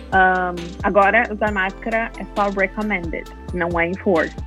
Um, 0.07 0.77
agora 0.83 1.23
usar 1.29 1.51
máscara 1.51 2.09
é 2.17 2.25
só 2.33 2.49
recommended, 2.49 3.25
não 3.53 3.77
é 3.77 3.87
enforced. 3.87 4.41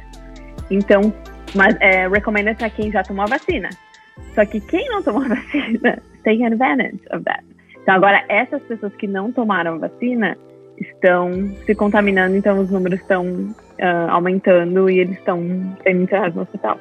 Então, 0.71 1.13
mas 1.55 1.77
é 1.81 2.09
recommended 2.09 2.57
para 2.57 2.71
quem 2.71 2.91
já 2.91 3.03
tomou 3.03 3.25
a 3.25 3.29
vacina. 3.29 3.71
Só 4.35 4.45
que 4.45 4.61
quem 4.61 4.89
não 4.89 5.03
tomou 5.03 5.23
a 5.23 5.29
vacina, 5.35 6.03
take 6.25 6.45
advantage 6.45 7.01
of 7.13 7.25
that. 7.25 7.45
Então 7.83 7.95
agora 7.95 8.25
essas 8.29 8.63
pessoas 8.63 8.95
que 8.95 9.07
não 9.07 9.33
tomaram 9.33 9.75
a 9.75 9.79
vacina 9.79 10.37
estão 10.79 11.51
se 11.67 11.75
contaminando, 11.75 12.37
então 12.37 12.59
os 12.59 12.71
números 12.71 13.01
estão 13.01 13.25
uh, 13.27 14.11
aumentando 14.11 14.89
e 14.89 14.99
eles 14.99 15.19
estão 15.19 15.41
sendo 15.83 16.03
internados 16.03 16.35
no 16.35 16.43
hospital. 16.43 16.79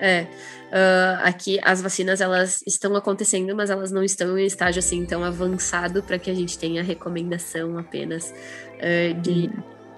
É, 0.00 0.22
uh, 0.22 1.20
aqui 1.24 1.60
as 1.62 1.82
vacinas 1.82 2.22
elas 2.22 2.62
estão 2.66 2.96
acontecendo, 2.96 3.54
mas 3.54 3.68
elas 3.68 3.92
não 3.92 4.02
estão 4.02 4.38
em 4.38 4.46
estágio 4.46 4.78
assim 4.78 5.04
tão 5.04 5.22
avançado 5.22 6.02
para 6.02 6.18
que 6.18 6.30
a 6.30 6.34
gente 6.34 6.58
tenha 6.58 6.82
recomendação 6.82 7.76
apenas 7.76 8.32
uh, 8.76 9.14
de 9.20 9.50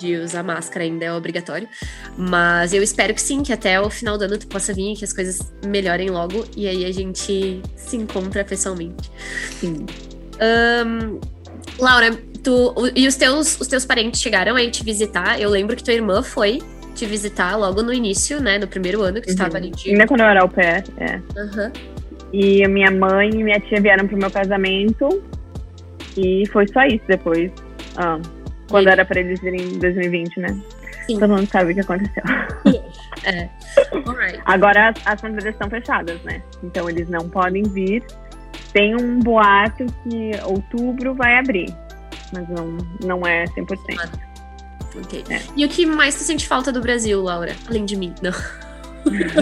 de 0.02 0.16
usar 0.16 0.42
máscara 0.42 0.84
ainda 0.84 1.04
é 1.04 1.12
obrigatório. 1.12 1.68
Mas 2.16 2.72
eu 2.72 2.82
espero 2.82 3.14
que 3.14 3.22
sim, 3.22 3.42
que 3.42 3.52
até 3.52 3.80
o 3.80 3.88
final 3.88 4.18
do 4.18 4.24
ano 4.24 4.36
tu 4.36 4.46
possa 4.46 4.74
vir 4.74 4.92
e 4.92 4.96
que 4.96 5.04
as 5.04 5.12
coisas 5.12 5.52
melhorem 5.64 6.10
logo 6.10 6.44
e 6.56 6.66
aí 6.66 6.84
a 6.84 6.92
gente 6.92 7.62
se 7.76 7.96
encontra 7.96 8.44
pessoalmente. 8.44 9.10
Sim. 9.60 9.86
Um, 10.86 11.20
Laura, 11.78 12.16
tu 12.42 12.74
e 12.94 13.06
os 13.06 13.16
teus, 13.16 13.60
os 13.60 13.66
teus 13.68 13.86
parentes 13.86 14.20
chegaram 14.20 14.56
aí 14.56 14.70
te 14.70 14.84
visitar? 14.84 15.40
Eu 15.40 15.48
lembro 15.48 15.76
que 15.76 15.84
tua 15.84 15.94
irmã 15.94 16.22
foi 16.22 16.60
te 16.94 17.06
visitar 17.06 17.56
logo 17.56 17.82
no 17.82 17.92
início, 17.92 18.42
né? 18.42 18.58
No 18.58 18.66
primeiro 18.66 19.02
ano 19.02 19.20
que 19.20 19.26
tu 19.26 19.28
uhum. 19.28 19.34
estava 19.34 19.56
ali. 19.56 19.70
De... 19.70 19.90
Ainda 19.90 20.06
quando 20.06 20.20
eu 20.20 20.26
era 20.26 20.42
ao 20.42 20.48
pé, 20.48 20.82
é. 20.98 21.16
Uhum. 21.16 21.72
E 22.32 22.66
minha 22.66 22.90
mãe 22.90 23.30
e 23.30 23.42
minha 23.42 23.60
tia 23.60 23.80
vieram 23.80 24.06
pro 24.06 24.16
meu 24.16 24.30
casamento. 24.30 25.22
E 26.16 26.44
foi 26.52 26.66
só 26.68 26.84
isso 26.84 27.04
depois. 27.06 27.50
Ah, 27.96 28.18
quando 28.72 28.88
era 28.88 29.04
para 29.04 29.20
eles 29.20 29.42
irem 29.42 29.60
em 29.60 29.78
2020, 29.78 30.40
né? 30.40 30.56
Sim. 31.06 31.18
Todo 31.18 31.30
mundo 31.30 31.48
sabe 31.48 31.72
o 31.72 31.74
que 31.74 31.80
aconteceu. 31.80 32.22
é. 33.24 33.48
Alright. 34.06 34.40
Agora 34.44 34.90
as, 34.90 35.06
as 35.06 35.20
fronteiras 35.20 35.54
estão 35.54 35.70
fechadas, 35.70 36.20
né? 36.22 36.42
Então 36.62 36.88
eles 36.88 37.08
não 37.08 37.28
podem 37.28 37.62
vir. 37.62 38.04
Tem 38.72 38.96
um 38.96 39.18
boato 39.20 39.86
que 40.02 40.30
outubro 40.44 41.14
vai 41.14 41.38
abrir, 41.38 41.74
mas 42.32 42.48
não, 42.48 42.78
não 43.04 43.26
é 43.26 43.44
100%. 43.44 44.32
Ok. 44.98 45.24
É. 45.30 45.40
E 45.56 45.64
o 45.64 45.68
que 45.68 45.86
mais 45.86 46.14
tu 46.14 46.22
sente 46.22 46.46
falta 46.46 46.72
do 46.72 46.80
Brasil, 46.80 47.22
Laura? 47.22 47.54
Além 47.68 47.84
de 47.84 47.96
mim, 47.96 48.14
não. 48.22 48.32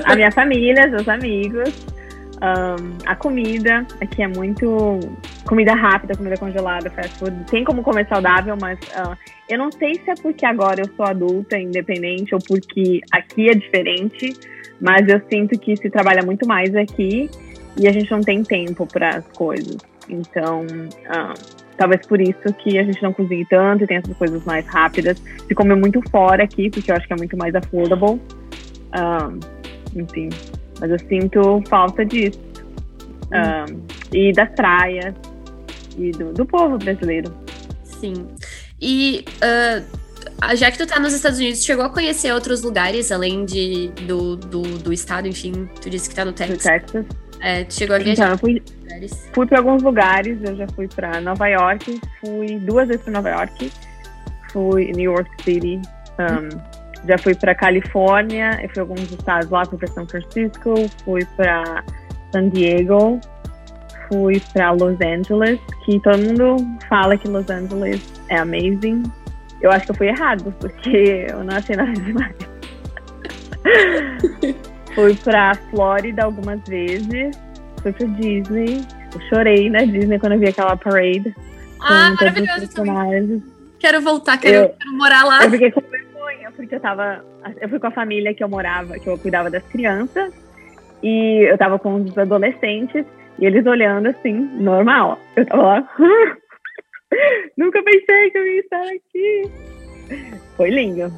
A 0.05 0.17
minha 0.17 0.33
família, 0.33 0.91
os 0.97 1.09
amigos. 1.09 1.71
A 3.07 3.15
comida 3.17 3.87
aqui 4.01 4.23
é 4.23 4.29
muito 4.29 4.99
comida 5.47 5.75
rápida, 5.75 6.17
comida 6.17 6.39
congelada, 6.39 6.89
fast 6.91 7.19
food. 7.19 7.37
Tem 7.51 7.65
como 7.65 7.83
comer 7.83 8.07
saudável, 8.09 8.57
mas 8.59 8.79
uh, 8.79 9.15
eu 9.47 9.59
não 9.59 9.71
sei 9.71 9.97
se 9.97 10.11
é 10.11 10.15
porque 10.15 10.47
agora 10.47 10.81
eu 10.81 10.89
sou 10.97 11.05
adulta, 11.05 11.59
independente, 11.59 12.35
ou 12.35 12.41
porque 12.41 13.01
aqui 13.13 13.51
é 13.51 13.55
diferente, 13.55 14.33
mas 14.81 15.07
eu 15.07 15.21
sinto 15.31 15.59
que 15.59 15.77
se 15.77 15.91
trabalha 15.91 16.23
muito 16.23 16.49
mais 16.49 16.75
aqui 16.75 17.29
e 17.77 17.87
a 17.87 17.93
gente 17.93 18.11
não 18.11 18.23
tem 18.23 18.43
tempo 18.43 18.87
para 18.87 19.17
as 19.17 19.27
coisas. 19.33 19.77
Então, 20.09 20.63
uh, 20.63 21.35
talvez 21.77 22.07
por 22.07 22.23
isso 22.23 22.53
que 22.59 22.79
a 22.79 22.85
gente 22.85 23.03
não 23.03 23.13
cozinhe 23.13 23.45
tanto 23.45 23.85
e 23.85 23.87
tem 23.87 23.99
essas 23.99 24.17
coisas 24.17 24.43
mais 24.45 24.67
rápidas. 24.67 25.19
Se 25.47 25.55
come 25.55 25.75
muito 25.75 26.01
fora 26.11 26.45
aqui, 26.45 26.71
porque 26.71 26.91
eu 26.91 26.97
acho 26.97 27.07
que 27.07 27.13
é 27.13 27.17
muito 27.17 27.37
mais 27.37 27.55
affordable. 27.55 28.19
Uh, 28.93 29.39
enfim, 29.95 30.31
mas 30.81 30.91
eu 30.91 30.99
sinto 30.99 31.63
falta 31.69 32.05
disso. 32.05 32.41
Hum. 33.33 33.75
Um, 33.75 33.83
e 34.13 34.33
das 34.33 34.51
praias 34.51 35.15
e 35.97 36.11
do, 36.11 36.33
do 36.33 36.45
povo 36.45 36.79
brasileiro. 36.79 37.33
Sim. 37.85 38.27
E 38.81 39.25
uh, 39.37 40.57
já 40.57 40.71
que 40.71 40.79
tu 40.79 40.87
tá 40.87 40.99
nos 40.99 41.13
Estados 41.13 41.39
Unidos, 41.39 41.63
chegou 41.63 41.85
a 41.85 41.91
conhecer 41.91 42.33
outros 42.33 42.63
lugares 42.63 43.13
além 43.13 43.45
de, 43.45 43.89
do, 44.07 44.37
do, 44.37 44.63
do 44.63 44.93
estado, 44.93 45.29
enfim, 45.29 45.69
tu 45.81 45.91
disse 45.91 46.09
que 46.09 46.15
tá 46.15 46.25
no 46.25 46.33
Texas. 46.33 46.57
No 46.57 46.63
Texas. 46.63 47.07
É, 47.41 47.65
tu 47.65 47.75
chegou 47.75 47.97
a 47.97 47.99
viajar 47.99 48.13
então, 48.13 48.33
eu 48.33 48.39
fui, 48.39 48.63
fui 49.33 49.47
para 49.47 49.59
alguns 49.59 49.83
lugares, 49.83 50.39
eu 50.43 50.57
já 50.57 50.67
fui 50.69 50.87
para 50.89 51.21
Nova 51.21 51.47
York, 51.49 52.01
fui 52.21 52.59
duas 52.59 52.89
vezes 52.89 53.03
para 53.03 53.13
Nova 53.15 53.31
York, 53.31 53.73
fui 54.53 54.93
New 54.93 55.13
York 55.13 55.31
City, 55.43 55.81
um, 56.19 56.80
já 57.07 57.19
fui 57.19 57.35
para 57.35 57.55
Califórnia, 57.55 58.59
eu 58.63 58.69
fui 58.71 58.81
alguns 58.81 59.11
estados 59.11 59.51
lá, 59.51 59.65
fui 59.65 59.79
para 59.79 59.89
São 59.89 60.07
Francisco, 60.07 60.75
fui 61.05 61.25
para 61.37 61.85
San 62.33 62.49
Diego, 62.51 63.21
fui 64.09 64.41
para 64.53 64.73
Los 64.73 64.99
Angeles, 65.01 65.59
que 65.85 66.01
todo 66.01 66.19
mundo 66.19 66.57
fala 66.89 67.17
que 67.17 67.29
Los 67.29 67.49
Angeles 67.49 68.03
é 68.29 68.39
amazing. 68.39 69.03
Eu 69.61 69.71
acho 69.71 69.85
que 69.87 69.93
eu 69.93 69.97
fui 69.97 70.09
errado, 70.09 70.55
porque 70.59 71.27
eu 71.31 71.45
não 71.45 71.57
achei 71.57 71.77
nada 71.77 71.93
demais. 71.93 72.35
fui 74.95 75.15
para 75.17 75.55
Flórida 75.71 76.25
algumas 76.25 76.61
vezes, 76.67 77.37
fui 77.83 77.93
para 77.93 78.07
Disney. 78.07 78.85
Eu 79.13 79.21
chorei 79.29 79.69
na 79.69 79.81
Disney 79.81 80.19
quando 80.19 80.33
eu 80.33 80.39
vi 80.39 80.49
aquela 80.49 80.77
parade. 80.77 81.35
Ah, 81.81 82.15
maravilhoso 82.19 82.69
Quero 83.79 84.03
voltar, 84.03 84.37
quero, 84.39 84.57
eu, 84.57 84.69
quero 84.69 84.93
morar 84.93 85.25
lá. 85.25 85.45
Eu 85.45 85.51
fiquei 85.51 85.71
com 85.71 85.81
porque 86.61 86.75
eu 86.75 86.81
tava. 86.81 87.25
Eu 87.61 87.69
fui 87.69 87.79
com 87.79 87.87
a 87.87 87.93
família 87.93 88.35
que 88.35 88.45
eu 88.45 88.49
morava, 88.49 88.99
que 88.99 89.09
eu 89.09 89.19
cuidava 89.19 89.51
das 89.51 89.63
crianças, 89.65 90.33
e 91.03 91.49
eu 91.51 91.57
tava 91.57 91.79
com 91.79 91.95
os 91.95 92.17
adolescentes, 92.17 93.05
e 93.39 93.47
eles 93.47 93.67
olhando 93.67 94.09
assim, 94.09 94.35
normal. 94.61 95.19
Eu 95.37 95.47
tava 95.47 95.63
lá. 95.63 95.89
Nunca 97.57 97.83
pensei 97.83 98.31
que 98.31 98.39
eu 98.39 98.47
ia 98.47 98.61
estar 98.61 98.83
aqui. 98.83 99.43
Foi 100.57 100.71
lindo. 100.71 101.11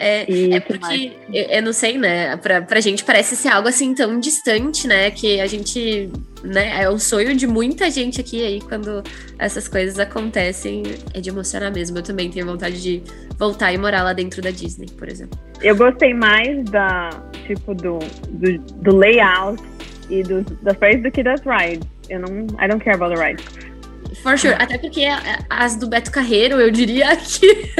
É, 0.00 0.54
é 0.54 0.60
porque, 0.60 1.12
eu, 1.32 1.44
eu, 1.44 1.62
não 1.62 1.72
sei, 1.72 1.98
né? 1.98 2.36
Pra, 2.36 2.62
pra 2.62 2.80
gente 2.80 3.04
parece 3.04 3.34
ser 3.34 3.48
algo 3.48 3.68
assim 3.68 3.94
tão 3.94 4.20
distante, 4.20 4.86
né? 4.86 5.10
Que 5.10 5.40
a 5.40 5.46
gente, 5.46 6.08
né? 6.44 6.82
É 6.82 6.90
um 6.90 6.98
sonho 6.98 7.34
de 7.34 7.46
muita 7.46 7.90
gente 7.90 8.20
aqui 8.20 8.44
aí 8.44 8.60
quando 8.60 9.02
essas 9.38 9.66
coisas 9.66 9.98
acontecem. 9.98 10.84
É 11.12 11.20
de 11.20 11.30
emocionar 11.30 11.72
mesmo. 11.72 11.98
Eu 11.98 12.02
também 12.02 12.30
tenho 12.30 12.46
vontade 12.46 12.80
de 12.80 13.02
voltar 13.36 13.72
e 13.72 13.78
morar 13.78 14.04
lá 14.04 14.12
dentro 14.12 14.40
da 14.40 14.50
Disney, 14.50 14.88
por 14.96 15.08
exemplo. 15.08 15.38
Eu 15.60 15.74
gostei 15.74 16.14
mais 16.14 16.64
da, 16.66 17.10
tipo, 17.46 17.74
do, 17.74 17.98
do, 18.28 18.58
do 18.58 18.96
layout 18.96 19.60
e 20.08 20.22
do, 20.22 20.42
das 20.62 20.76
praias 20.76 21.02
do 21.02 21.10
que 21.10 21.22
das 21.22 21.40
rides. 21.40 21.86
Eu 22.08 22.20
não, 22.20 22.46
I 22.62 22.68
don't 22.68 22.82
care 22.82 22.94
about 22.94 23.14
the 23.14 23.22
rides. 23.22 23.44
For 24.22 24.36
sure. 24.36 24.54
Até 24.54 24.78
porque 24.78 25.06
as 25.48 25.76
do 25.76 25.88
Beto 25.88 26.10
Carreiro, 26.10 26.60
eu 26.60 26.70
diria 26.70 27.14
que 27.16 27.70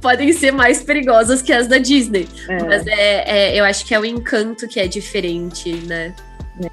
podem 0.00 0.32
ser 0.32 0.52
mais 0.52 0.82
perigosas 0.82 1.40
que 1.42 1.52
as 1.52 1.66
da 1.66 1.78
Disney. 1.78 2.28
É. 2.48 2.62
Mas 2.64 2.86
é, 2.86 3.52
é, 3.54 3.60
eu 3.60 3.64
acho 3.64 3.84
que 3.86 3.94
é 3.94 4.00
o 4.00 4.04
encanto 4.04 4.66
que 4.68 4.80
é 4.80 4.86
diferente, 4.86 5.72
né? 5.86 6.14
É, 6.62 6.68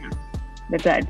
verdade. 0.70 1.08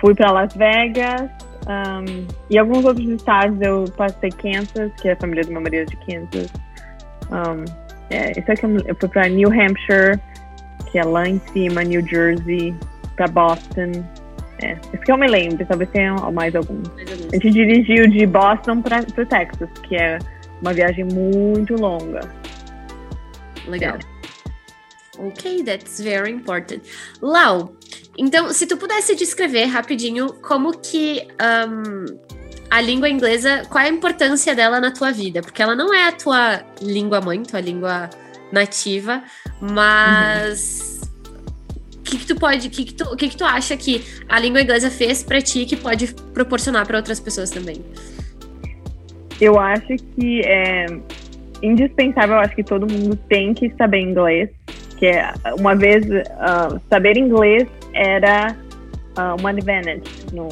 Fui 0.00 0.14
para 0.14 0.30
Las 0.32 0.54
Vegas 0.54 1.30
um, 1.66 2.26
e 2.50 2.58
alguns 2.58 2.84
outros 2.84 3.08
estados. 3.08 3.60
Eu 3.60 3.84
passei 3.96 4.30
Kansas, 4.30 4.92
que 5.00 5.08
é 5.08 5.12
a 5.12 5.16
família 5.16 5.44
do 5.44 5.52
meu 5.52 5.60
marido 5.60 5.90
de 5.90 5.96
Kansas. 5.96 6.50
Um, 7.30 7.64
é, 8.10 8.32
isso 8.32 8.52
aqui 8.52 8.66
eu 8.86 8.94
fui 8.96 9.08
para 9.08 9.28
New 9.28 9.48
Hampshire, 9.48 10.20
que 10.90 10.98
é 10.98 11.04
lá 11.04 11.28
em 11.28 11.40
cima, 11.52 11.82
New 11.82 12.06
Jersey, 12.06 12.74
para 13.16 13.26
Boston. 13.28 13.92
É, 14.62 14.78
isso 14.94 15.02
que 15.04 15.10
eu 15.10 15.18
me 15.18 15.26
lembro, 15.26 15.66
talvez 15.66 15.90
tenha 15.90 16.14
mais 16.30 16.54
algum. 16.54 16.80
A 17.32 17.34
gente 17.34 17.50
dirigiu 17.50 18.08
de 18.08 18.24
Boston 18.26 18.80
para 18.80 19.00
o 19.00 19.26
Texas, 19.26 19.68
que 19.82 19.96
é 19.96 20.18
uma 20.60 20.72
viagem 20.72 21.04
muito 21.04 21.74
longa. 21.74 22.20
Legal. 23.66 23.96
É. 23.96 25.26
Ok, 25.26 25.64
that's 25.64 26.00
very 26.00 26.30
important. 26.30 26.80
Lau, 27.20 27.74
então, 28.16 28.52
se 28.52 28.66
tu 28.66 28.76
pudesse 28.76 29.14
descrever 29.16 29.66
rapidinho 29.66 30.32
como 30.34 30.78
que 30.78 31.26
um, 31.68 32.18
a 32.70 32.80
língua 32.80 33.08
inglesa, 33.08 33.64
qual 33.68 33.84
é 33.84 33.88
a 33.88 33.92
importância 33.92 34.54
dela 34.54 34.80
na 34.80 34.92
tua 34.92 35.10
vida? 35.10 35.42
Porque 35.42 35.60
ela 35.60 35.74
não 35.74 35.92
é 35.92 36.08
a 36.08 36.12
tua 36.12 36.62
língua 36.80 37.20
mãe, 37.20 37.42
tua 37.42 37.60
língua 37.60 38.08
nativa, 38.52 39.22
mas. 39.60 40.86
Uhum 40.86 40.91
que, 42.12 42.18
que 42.18 42.26
tu 42.26 42.36
pode, 42.36 42.68
que, 42.68 42.84
que, 42.84 42.94
tu, 42.94 43.16
que, 43.16 43.28
que 43.28 43.36
tu 43.36 43.44
acha 43.44 43.76
que 43.76 44.04
a 44.28 44.38
língua 44.38 44.60
inglesa 44.60 44.90
fez 44.90 45.22
para 45.22 45.40
ti 45.40 45.64
que 45.64 45.76
pode 45.76 46.14
proporcionar 46.34 46.86
para 46.86 46.98
outras 46.98 47.18
pessoas 47.18 47.50
também? 47.50 47.82
Eu 49.40 49.58
acho 49.58 49.96
que 50.14 50.42
é 50.42 50.86
indispensável, 51.62 52.36
eu 52.36 52.40
acho 52.40 52.54
que 52.54 52.62
todo 52.62 52.90
mundo 52.90 53.16
tem 53.28 53.54
que 53.54 53.72
saber 53.76 54.00
inglês, 54.00 54.50
que 54.98 55.06
é, 55.06 55.32
uma 55.58 55.74
vez 55.74 56.04
uh, 56.04 56.80
saber 56.90 57.16
inglês 57.16 57.66
era 57.94 58.54
uh, 59.18 59.40
uma 59.40 59.50
advantage 59.50 60.02
no 60.32 60.48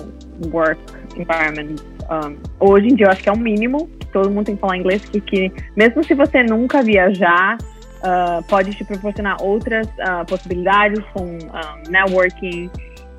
work 0.52 0.80
environment. 1.16 1.76
Um, 2.10 2.36
hoje 2.58 2.88
em 2.88 2.94
dia 2.94 3.06
eu 3.06 3.10
acho 3.10 3.22
que 3.22 3.28
é 3.28 3.32
o 3.32 3.36
um 3.36 3.38
mínimo 3.38 3.88
que 4.00 4.06
todo 4.06 4.30
mundo 4.30 4.46
tem 4.46 4.54
que 4.54 4.60
falar 4.60 4.76
inglês, 4.76 5.02
porque 5.10 5.52
mesmo 5.76 6.02
se 6.02 6.14
você 6.14 6.42
nunca 6.42 6.82
viajar, 6.82 7.58
uh, 8.00 8.42
pode 8.44 8.74
te 8.74 8.84
proporcionar 8.84 9.36
outras 9.42 9.86
uh, 9.86 10.24
possibilidades 10.26 11.02
com 11.12 11.24
uh, 11.24 11.90
networking 11.90 12.70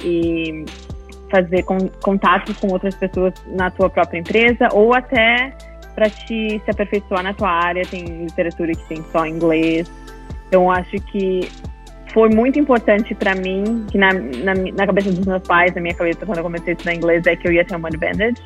e 0.04 0.66
fazer 1.30 1.64
con 1.64 1.78
contatos 2.04 2.58
com 2.58 2.68
outras 2.68 2.96
pessoas 2.96 3.34
na 3.48 3.72
tua 3.72 3.90
própria 3.90 4.20
empresa 4.20 4.68
ou 4.74 4.94
até 4.94 5.54
para 5.96 6.10
te 6.10 6.62
se 6.64 6.72
aperfeiçoar 6.72 7.24
na 7.24 7.34
tua 7.34 7.50
área. 7.50 7.84
Tem 7.86 8.24
literatura 8.26 8.72
que 8.74 8.88
tem 8.88 9.04
só 9.12 9.26
inglês. 9.26 9.92
Então, 10.48 10.70
acho 10.70 10.98
que 11.12 11.50
foi 12.14 12.30
muito 12.30 12.60
importante 12.60 13.16
para 13.16 13.34
mim, 13.36 13.86
que 13.90 13.98
na, 13.98 14.12
na, 14.14 14.54
na, 14.54 14.86
cabeça 14.86 15.12
dos 15.12 15.26
meus 15.26 15.42
pais, 15.44 15.74
na 15.74 15.82
minha 15.82 15.94
cabeça, 15.94 16.26
quando 16.26 16.40
eu 16.40 16.44
comecei 16.44 16.74
a 16.74 16.74
estudar 16.74 16.94
inglês, 16.94 17.26
é 17.26 17.36
que 17.36 17.48
eu 17.48 17.54
ia 17.54 17.64
ter 17.64 17.76
uma 17.76 17.88
advantage. 17.88 18.42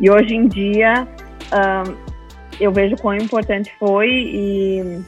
E 0.00 0.10
hoje 0.10 0.34
em 0.34 0.48
dia, 0.48 1.06
um, 1.52 1.94
eu 2.60 2.72
vejo 2.72 2.96
quão 2.96 3.14
importante 3.14 3.72
foi 3.78 4.08
e 4.08 5.04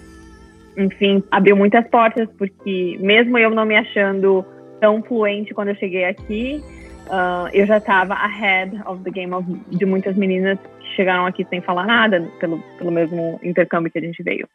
enfim, 0.77 1.23
abriu 1.31 1.57
muitas 1.57 1.87
portas, 1.89 2.29
porque 2.39 2.99
mesmo 3.01 3.39
eu 3.39 3.51
não 3.51 3.65
me 3.65 3.77
achando 3.77 4.45
tão 4.81 5.03
fluente 5.03 5.55
quando 5.55 5.69
eu 5.69 5.77
cheguei 5.77 6.05
aqui, 6.05 6.63
uh, 7.07 7.49
eu 7.53 7.67
já 7.67 7.79
estava 7.79 8.15
ahead 8.15 8.79
of 8.87 9.03
the 9.03 9.11
game 9.11 9.33
of, 9.33 9.47
de 9.71 9.87
muitas 9.87 10.17
meninas 10.17 10.59
que 10.81 10.87
chegaram 10.95 11.27
aqui 11.27 11.47
sem 11.49 11.61
falar 11.61 11.87
nada, 11.87 12.29
pelo, 12.39 12.59
pelo 12.79 12.91
mesmo 12.91 13.41
intercâmbio 13.43 13.91
que 13.91 13.99
a 13.99 14.03
gente 14.03 14.23
veio. 14.23 14.47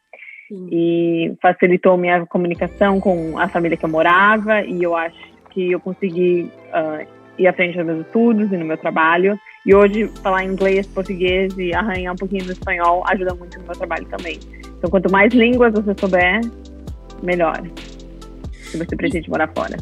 Sim. 0.48 0.68
E 0.70 1.34
facilitou 1.40 1.96
minha 1.96 2.26
comunicação 2.26 3.00
com 3.00 3.38
a 3.38 3.48
família 3.48 3.76
que 3.76 3.84
eu 3.84 3.90
morava, 3.90 4.62
e 4.62 4.82
eu 4.82 4.94
acho 4.94 5.32
que 5.50 5.72
eu 5.72 5.80
consegui 5.80 6.48
uh, 6.68 7.06
ir 7.38 7.46
à 7.46 7.52
frente 7.52 7.76
dos 7.76 7.86
meus 7.86 8.06
estudos 8.06 8.52
e 8.52 8.56
no 8.56 8.64
meu 8.64 8.76
trabalho. 8.76 9.38
E 9.64 9.74
hoje, 9.74 10.08
falar 10.22 10.44
inglês, 10.44 10.86
português 10.86 11.56
e 11.56 11.74
arranhar 11.74 12.12
um 12.12 12.16
pouquinho 12.16 12.44
do 12.44 12.52
espanhol 12.52 13.04
ajuda 13.06 13.34
muito 13.34 13.58
no 13.58 13.64
meu 13.64 13.74
trabalho 13.74 14.06
também. 14.06 14.38
Então, 14.82 14.90
quanto 14.90 15.12
mais 15.12 15.32
línguas 15.32 15.72
você 15.72 15.94
souber, 15.96 16.40
melhor. 17.22 17.62
Se 18.64 18.76
você 18.76 18.96
precisa 18.96 19.24
morar 19.28 19.48
fora. 19.56 19.76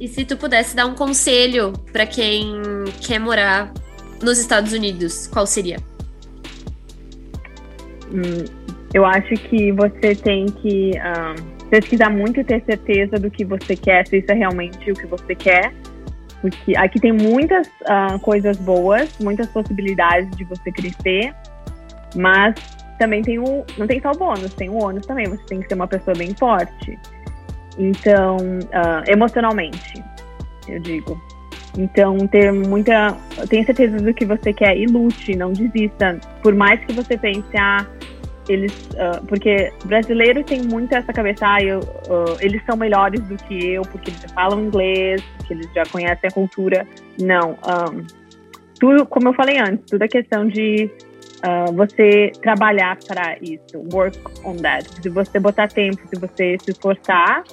E 0.00 0.06
se 0.06 0.24
tu 0.24 0.36
pudesse 0.36 0.76
dar 0.76 0.86
um 0.86 0.94
conselho 0.94 1.72
para 1.92 2.06
quem 2.06 2.62
quer 3.00 3.18
morar 3.18 3.72
nos 4.22 4.38
Estados 4.38 4.72
Unidos, 4.72 5.26
qual 5.26 5.44
seria? 5.44 5.78
Hum, 8.12 8.44
eu 8.92 9.04
acho 9.04 9.34
que 9.34 9.72
você 9.72 10.14
tem 10.14 10.46
que 10.46 10.92
um, 10.98 11.66
pesquisar 11.68 12.10
muito 12.10 12.38
e 12.38 12.44
ter 12.44 12.62
certeza 12.64 13.18
do 13.18 13.28
que 13.28 13.44
você 13.44 13.74
quer, 13.74 14.06
se 14.06 14.18
isso 14.18 14.30
é 14.30 14.34
realmente 14.34 14.88
o 14.88 14.94
que 14.94 15.06
você 15.06 15.34
quer. 15.34 15.74
Porque 16.40 16.76
aqui 16.76 17.00
tem 17.00 17.12
muitas 17.12 17.66
uh, 17.66 18.20
coisas 18.20 18.56
boas, 18.58 19.18
muitas 19.18 19.48
possibilidades 19.48 20.30
de 20.36 20.44
você 20.44 20.70
crescer, 20.70 21.34
mas 22.14 22.54
também 22.98 23.22
tem 23.22 23.38
o. 23.38 23.64
Não 23.78 23.86
tem 23.86 24.00
só 24.00 24.10
o 24.10 24.16
bônus, 24.16 24.54
tem 24.54 24.68
o 24.68 24.82
ônus 24.82 25.06
também. 25.06 25.26
Você 25.26 25.44
tem 25.46 25.60
que 25.60 25.68
ser 25.68 25.74
uma 25.74 25.86
pessoa 25.86 26.16
bem 26.16 26.34
forte. 26.34 26.98
Então, 27.78 28.36
uh, 28.36 29.10
emocionalmente. 29.10 30.02
eu 30.68 30.78
digo. 30.80 31.20
Então, 31.76 32.16
ter 32.28 32.52
muita. 32.52 33.16
Tenha 33.48 33.64
certeza 33.64 33.96
do 33.96 34.14
que 34.14 34.24
você 34.24 34.52
quer 34.52 34.76
e 34.76 34.86
lute, 34.86 35.34
não 35.34 35.52
desista. 35.52 36.18
Por 36.42 36.54
mais 36.54 36.80
que 36.84 36.92
você 36.92 37.16
pense, 37.18 37.56
ah, 37.58 37.84
eles. 38.48 38.72
Uh, 38.92 39.24
porque 39.26 39.72
brasileiro 39.84 40.44
tem 40.44 40.62
muito 40.62 40.94
essa 40.94 41.12
cabeça, 41.12 41.46
ah, 41.46 41.62
eu, 41.62 41.80
uh, 41.80 42.36
eles 42.40 42.64
são 42.64 42.76
melhores 42.76 43.20
do 43.22 43.36
que 43.36 43.72
eu, 43.72 43.82
porque 43.82 44.10
eles 44.10 44.32
falam 44.32 44.66
inglês, 44.66 45.22
porque 45.36 45.54
eles 45.54 45.68
já 45.74 45.84
conhecem 45.86 46.28
a 46.28 46.32
cultura. 46.32 46.86
Não. 47.20 47.52
Um, 47.52 48.06
tudo, 48.78 49.06
como 49.06 49.28
eu 49.28 49.34
falei 49.34 49.58
antes, 49.58 49.84
tudo 49.86 50.02
é 50.02 50.08
questão 50.08 50.46
de 50.46 50.90
uh, 51.44 51.72
você 51.72 52.32
trabalhar 52.42 52.98
para 53.06 53.36
isso. 53.40 53.78
Work 53.92 54.18
on 54.44 54.56
that. 54.56 54.88
Se 55.02 55.08
você 55.08 55.38
botar 55.38 55.68
tempo, 55.68 56.00
se 56.08 56.18
você 56.18 56.56
se 56.62 56.70
esforçar, 56.70 57.44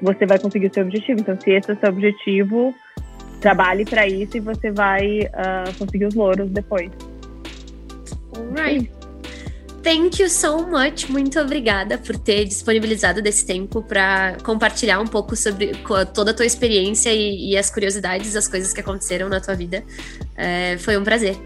você 0.00 0.26
vai 0.26 0.38
conseguir 0.38 0.68
o 0.68 0.74
seu 0.74 0.84
objetivo. 0.84 1.20
Então, 1.20 1.38
se 1.40 1.50
esse 1.50 1.70
é 1.70 1.74
o 1.74 1.80
seu 1.80 1.88
objetivo, 1.88 2.74
trabalhe 3.40 3.84
para 3.84 4.06
isso 4.06 4.36
e 4.36 4.40
você 4.40 4.70
vai 4.70 5.20
uh, 5.20 5.78
conseguir 5.78 6.06
os 6.06 6.14
louros 6.14 6.50
depois. 6.50 6.90
Alright. 8.36 8.90
Thank 9.82 10.22
you 10.22 10.30
so 10.30 10.66
much. 10.66 11.10
Muito 11.10 11.38
obrigada 11.38 11.98
por 11.98 12.16
ter 12.16 12.46
disponibilizado 12.46 13.20
desse 13.20 13.44
tempo 13.44 13.82
para 13.82 14.38
compartilhar 14.42 14.98
um 14.98 15.06
pouco 15.06 15.36
sobre 15.36 15.72
toda 16.14 16.30
a 16.30 16.34
tua 16.34 16.46
experiência 16.46 17.12
e, 17.12 17.50
e, 17.50 17.56
as 17.56 17.68
curiosidades, 17.68 18.34
as 18.34 18.48
coisas 18.48 18.72
que 18.72 18.80
aconteceram 18.80 19.28
na 19.28 19.42
tua 19.42 19.54
vida. 19.54 19.84
É, 20.34 20.78
foi 20.78 20.96
um 20.96 21.04
prazer. 21.04 21.36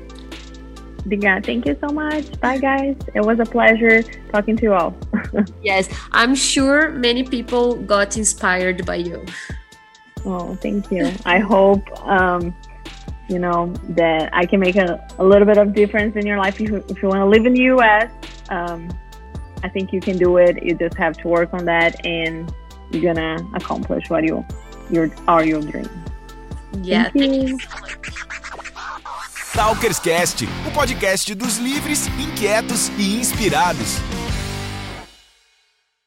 Obrigada. 0.99 1.45
Thank 1.45 1.67
you 1.67 1.77
so 1.81 1.89
much. 1.89 2.41
Bye, 2.41 2.59
guys. 2.59 2.97
It 3.15 3.21
was 3.21 3.39
a 3.41 3.45
pleasure 3.45 4.03
talking 4.33 4.57
to 4.57 4.63
you 4.63 4.75
all. 4.75 4.97
yes, 5.63 5.89
I'm 6.13 6.35
sure 6.35 6.91
many 6.91 7.23
people 7.23 7.77
got 7.77 8.17
inspired 8.17 8.85
by 8.85 8.97
you. 8.97 9.25
Oh, 10.25 10.55
thank 10.57 10.91
you. 10.91 11.11
I 11.25 11.39
hope, 11.39 11.85
um, 12.07 12.55
you 13.29 13.39
know, 13.39 13.73
that 13.91 14.31
I 14.33 14.47
can 14.47 14.61
make 14.61 14.77
a, 14.77 15.07
a 15.19 15.25
little 15.25 15.47
bit 15.47 15.57
of 15.57 15.75
difference 15.75 16.17
in 16.17 16.27
your 16.27 16.39
life. 16.39 16.61
If 16.61 16.69
you, 16.69 16.85
if 16.89 17.03
you 17.03 17.09
want 17.09 17.21
to 17.21 17.27
live 17.27 17.47
in 17.47 17.55
the 17.55 17.63
U.S., 17.63 18.11
um, 18.51 18.89
I 19.63 19.69
think 19.69 19.93
you 19.93 20.01
can 20.01 20.19
do 20.19 20.37
it. 20.37 20.63
You 20.63 20.75
just 20.75 20.97
have 20.97 21.17
to 21.19 21.29
work 21.29 21.53
on 21.53 21.65
that, 21.65 22.05
and 22.07 22.53
you're 22.91 23.03
gonna 23.03 23.39
accomplish 23.55 24.09
what 24.09 24.25
you 24.25 24.45
your 24.91 25.11
are 25.27 25.45
your 25.45 25.61
dream. 25.61 25.89
Yeah. 26.83 27.11
Thank 27.11 27.49
you. 27.49 27.59
Talkerscast, 29.59 30.49
o 30.69 30.71
podcast 30.71 31.35
dos 31.35 31.57
livres, 31.57 32.07
inquietos 32.17 32.93
e 32.97 33.17
inspirados. 33.19 33.97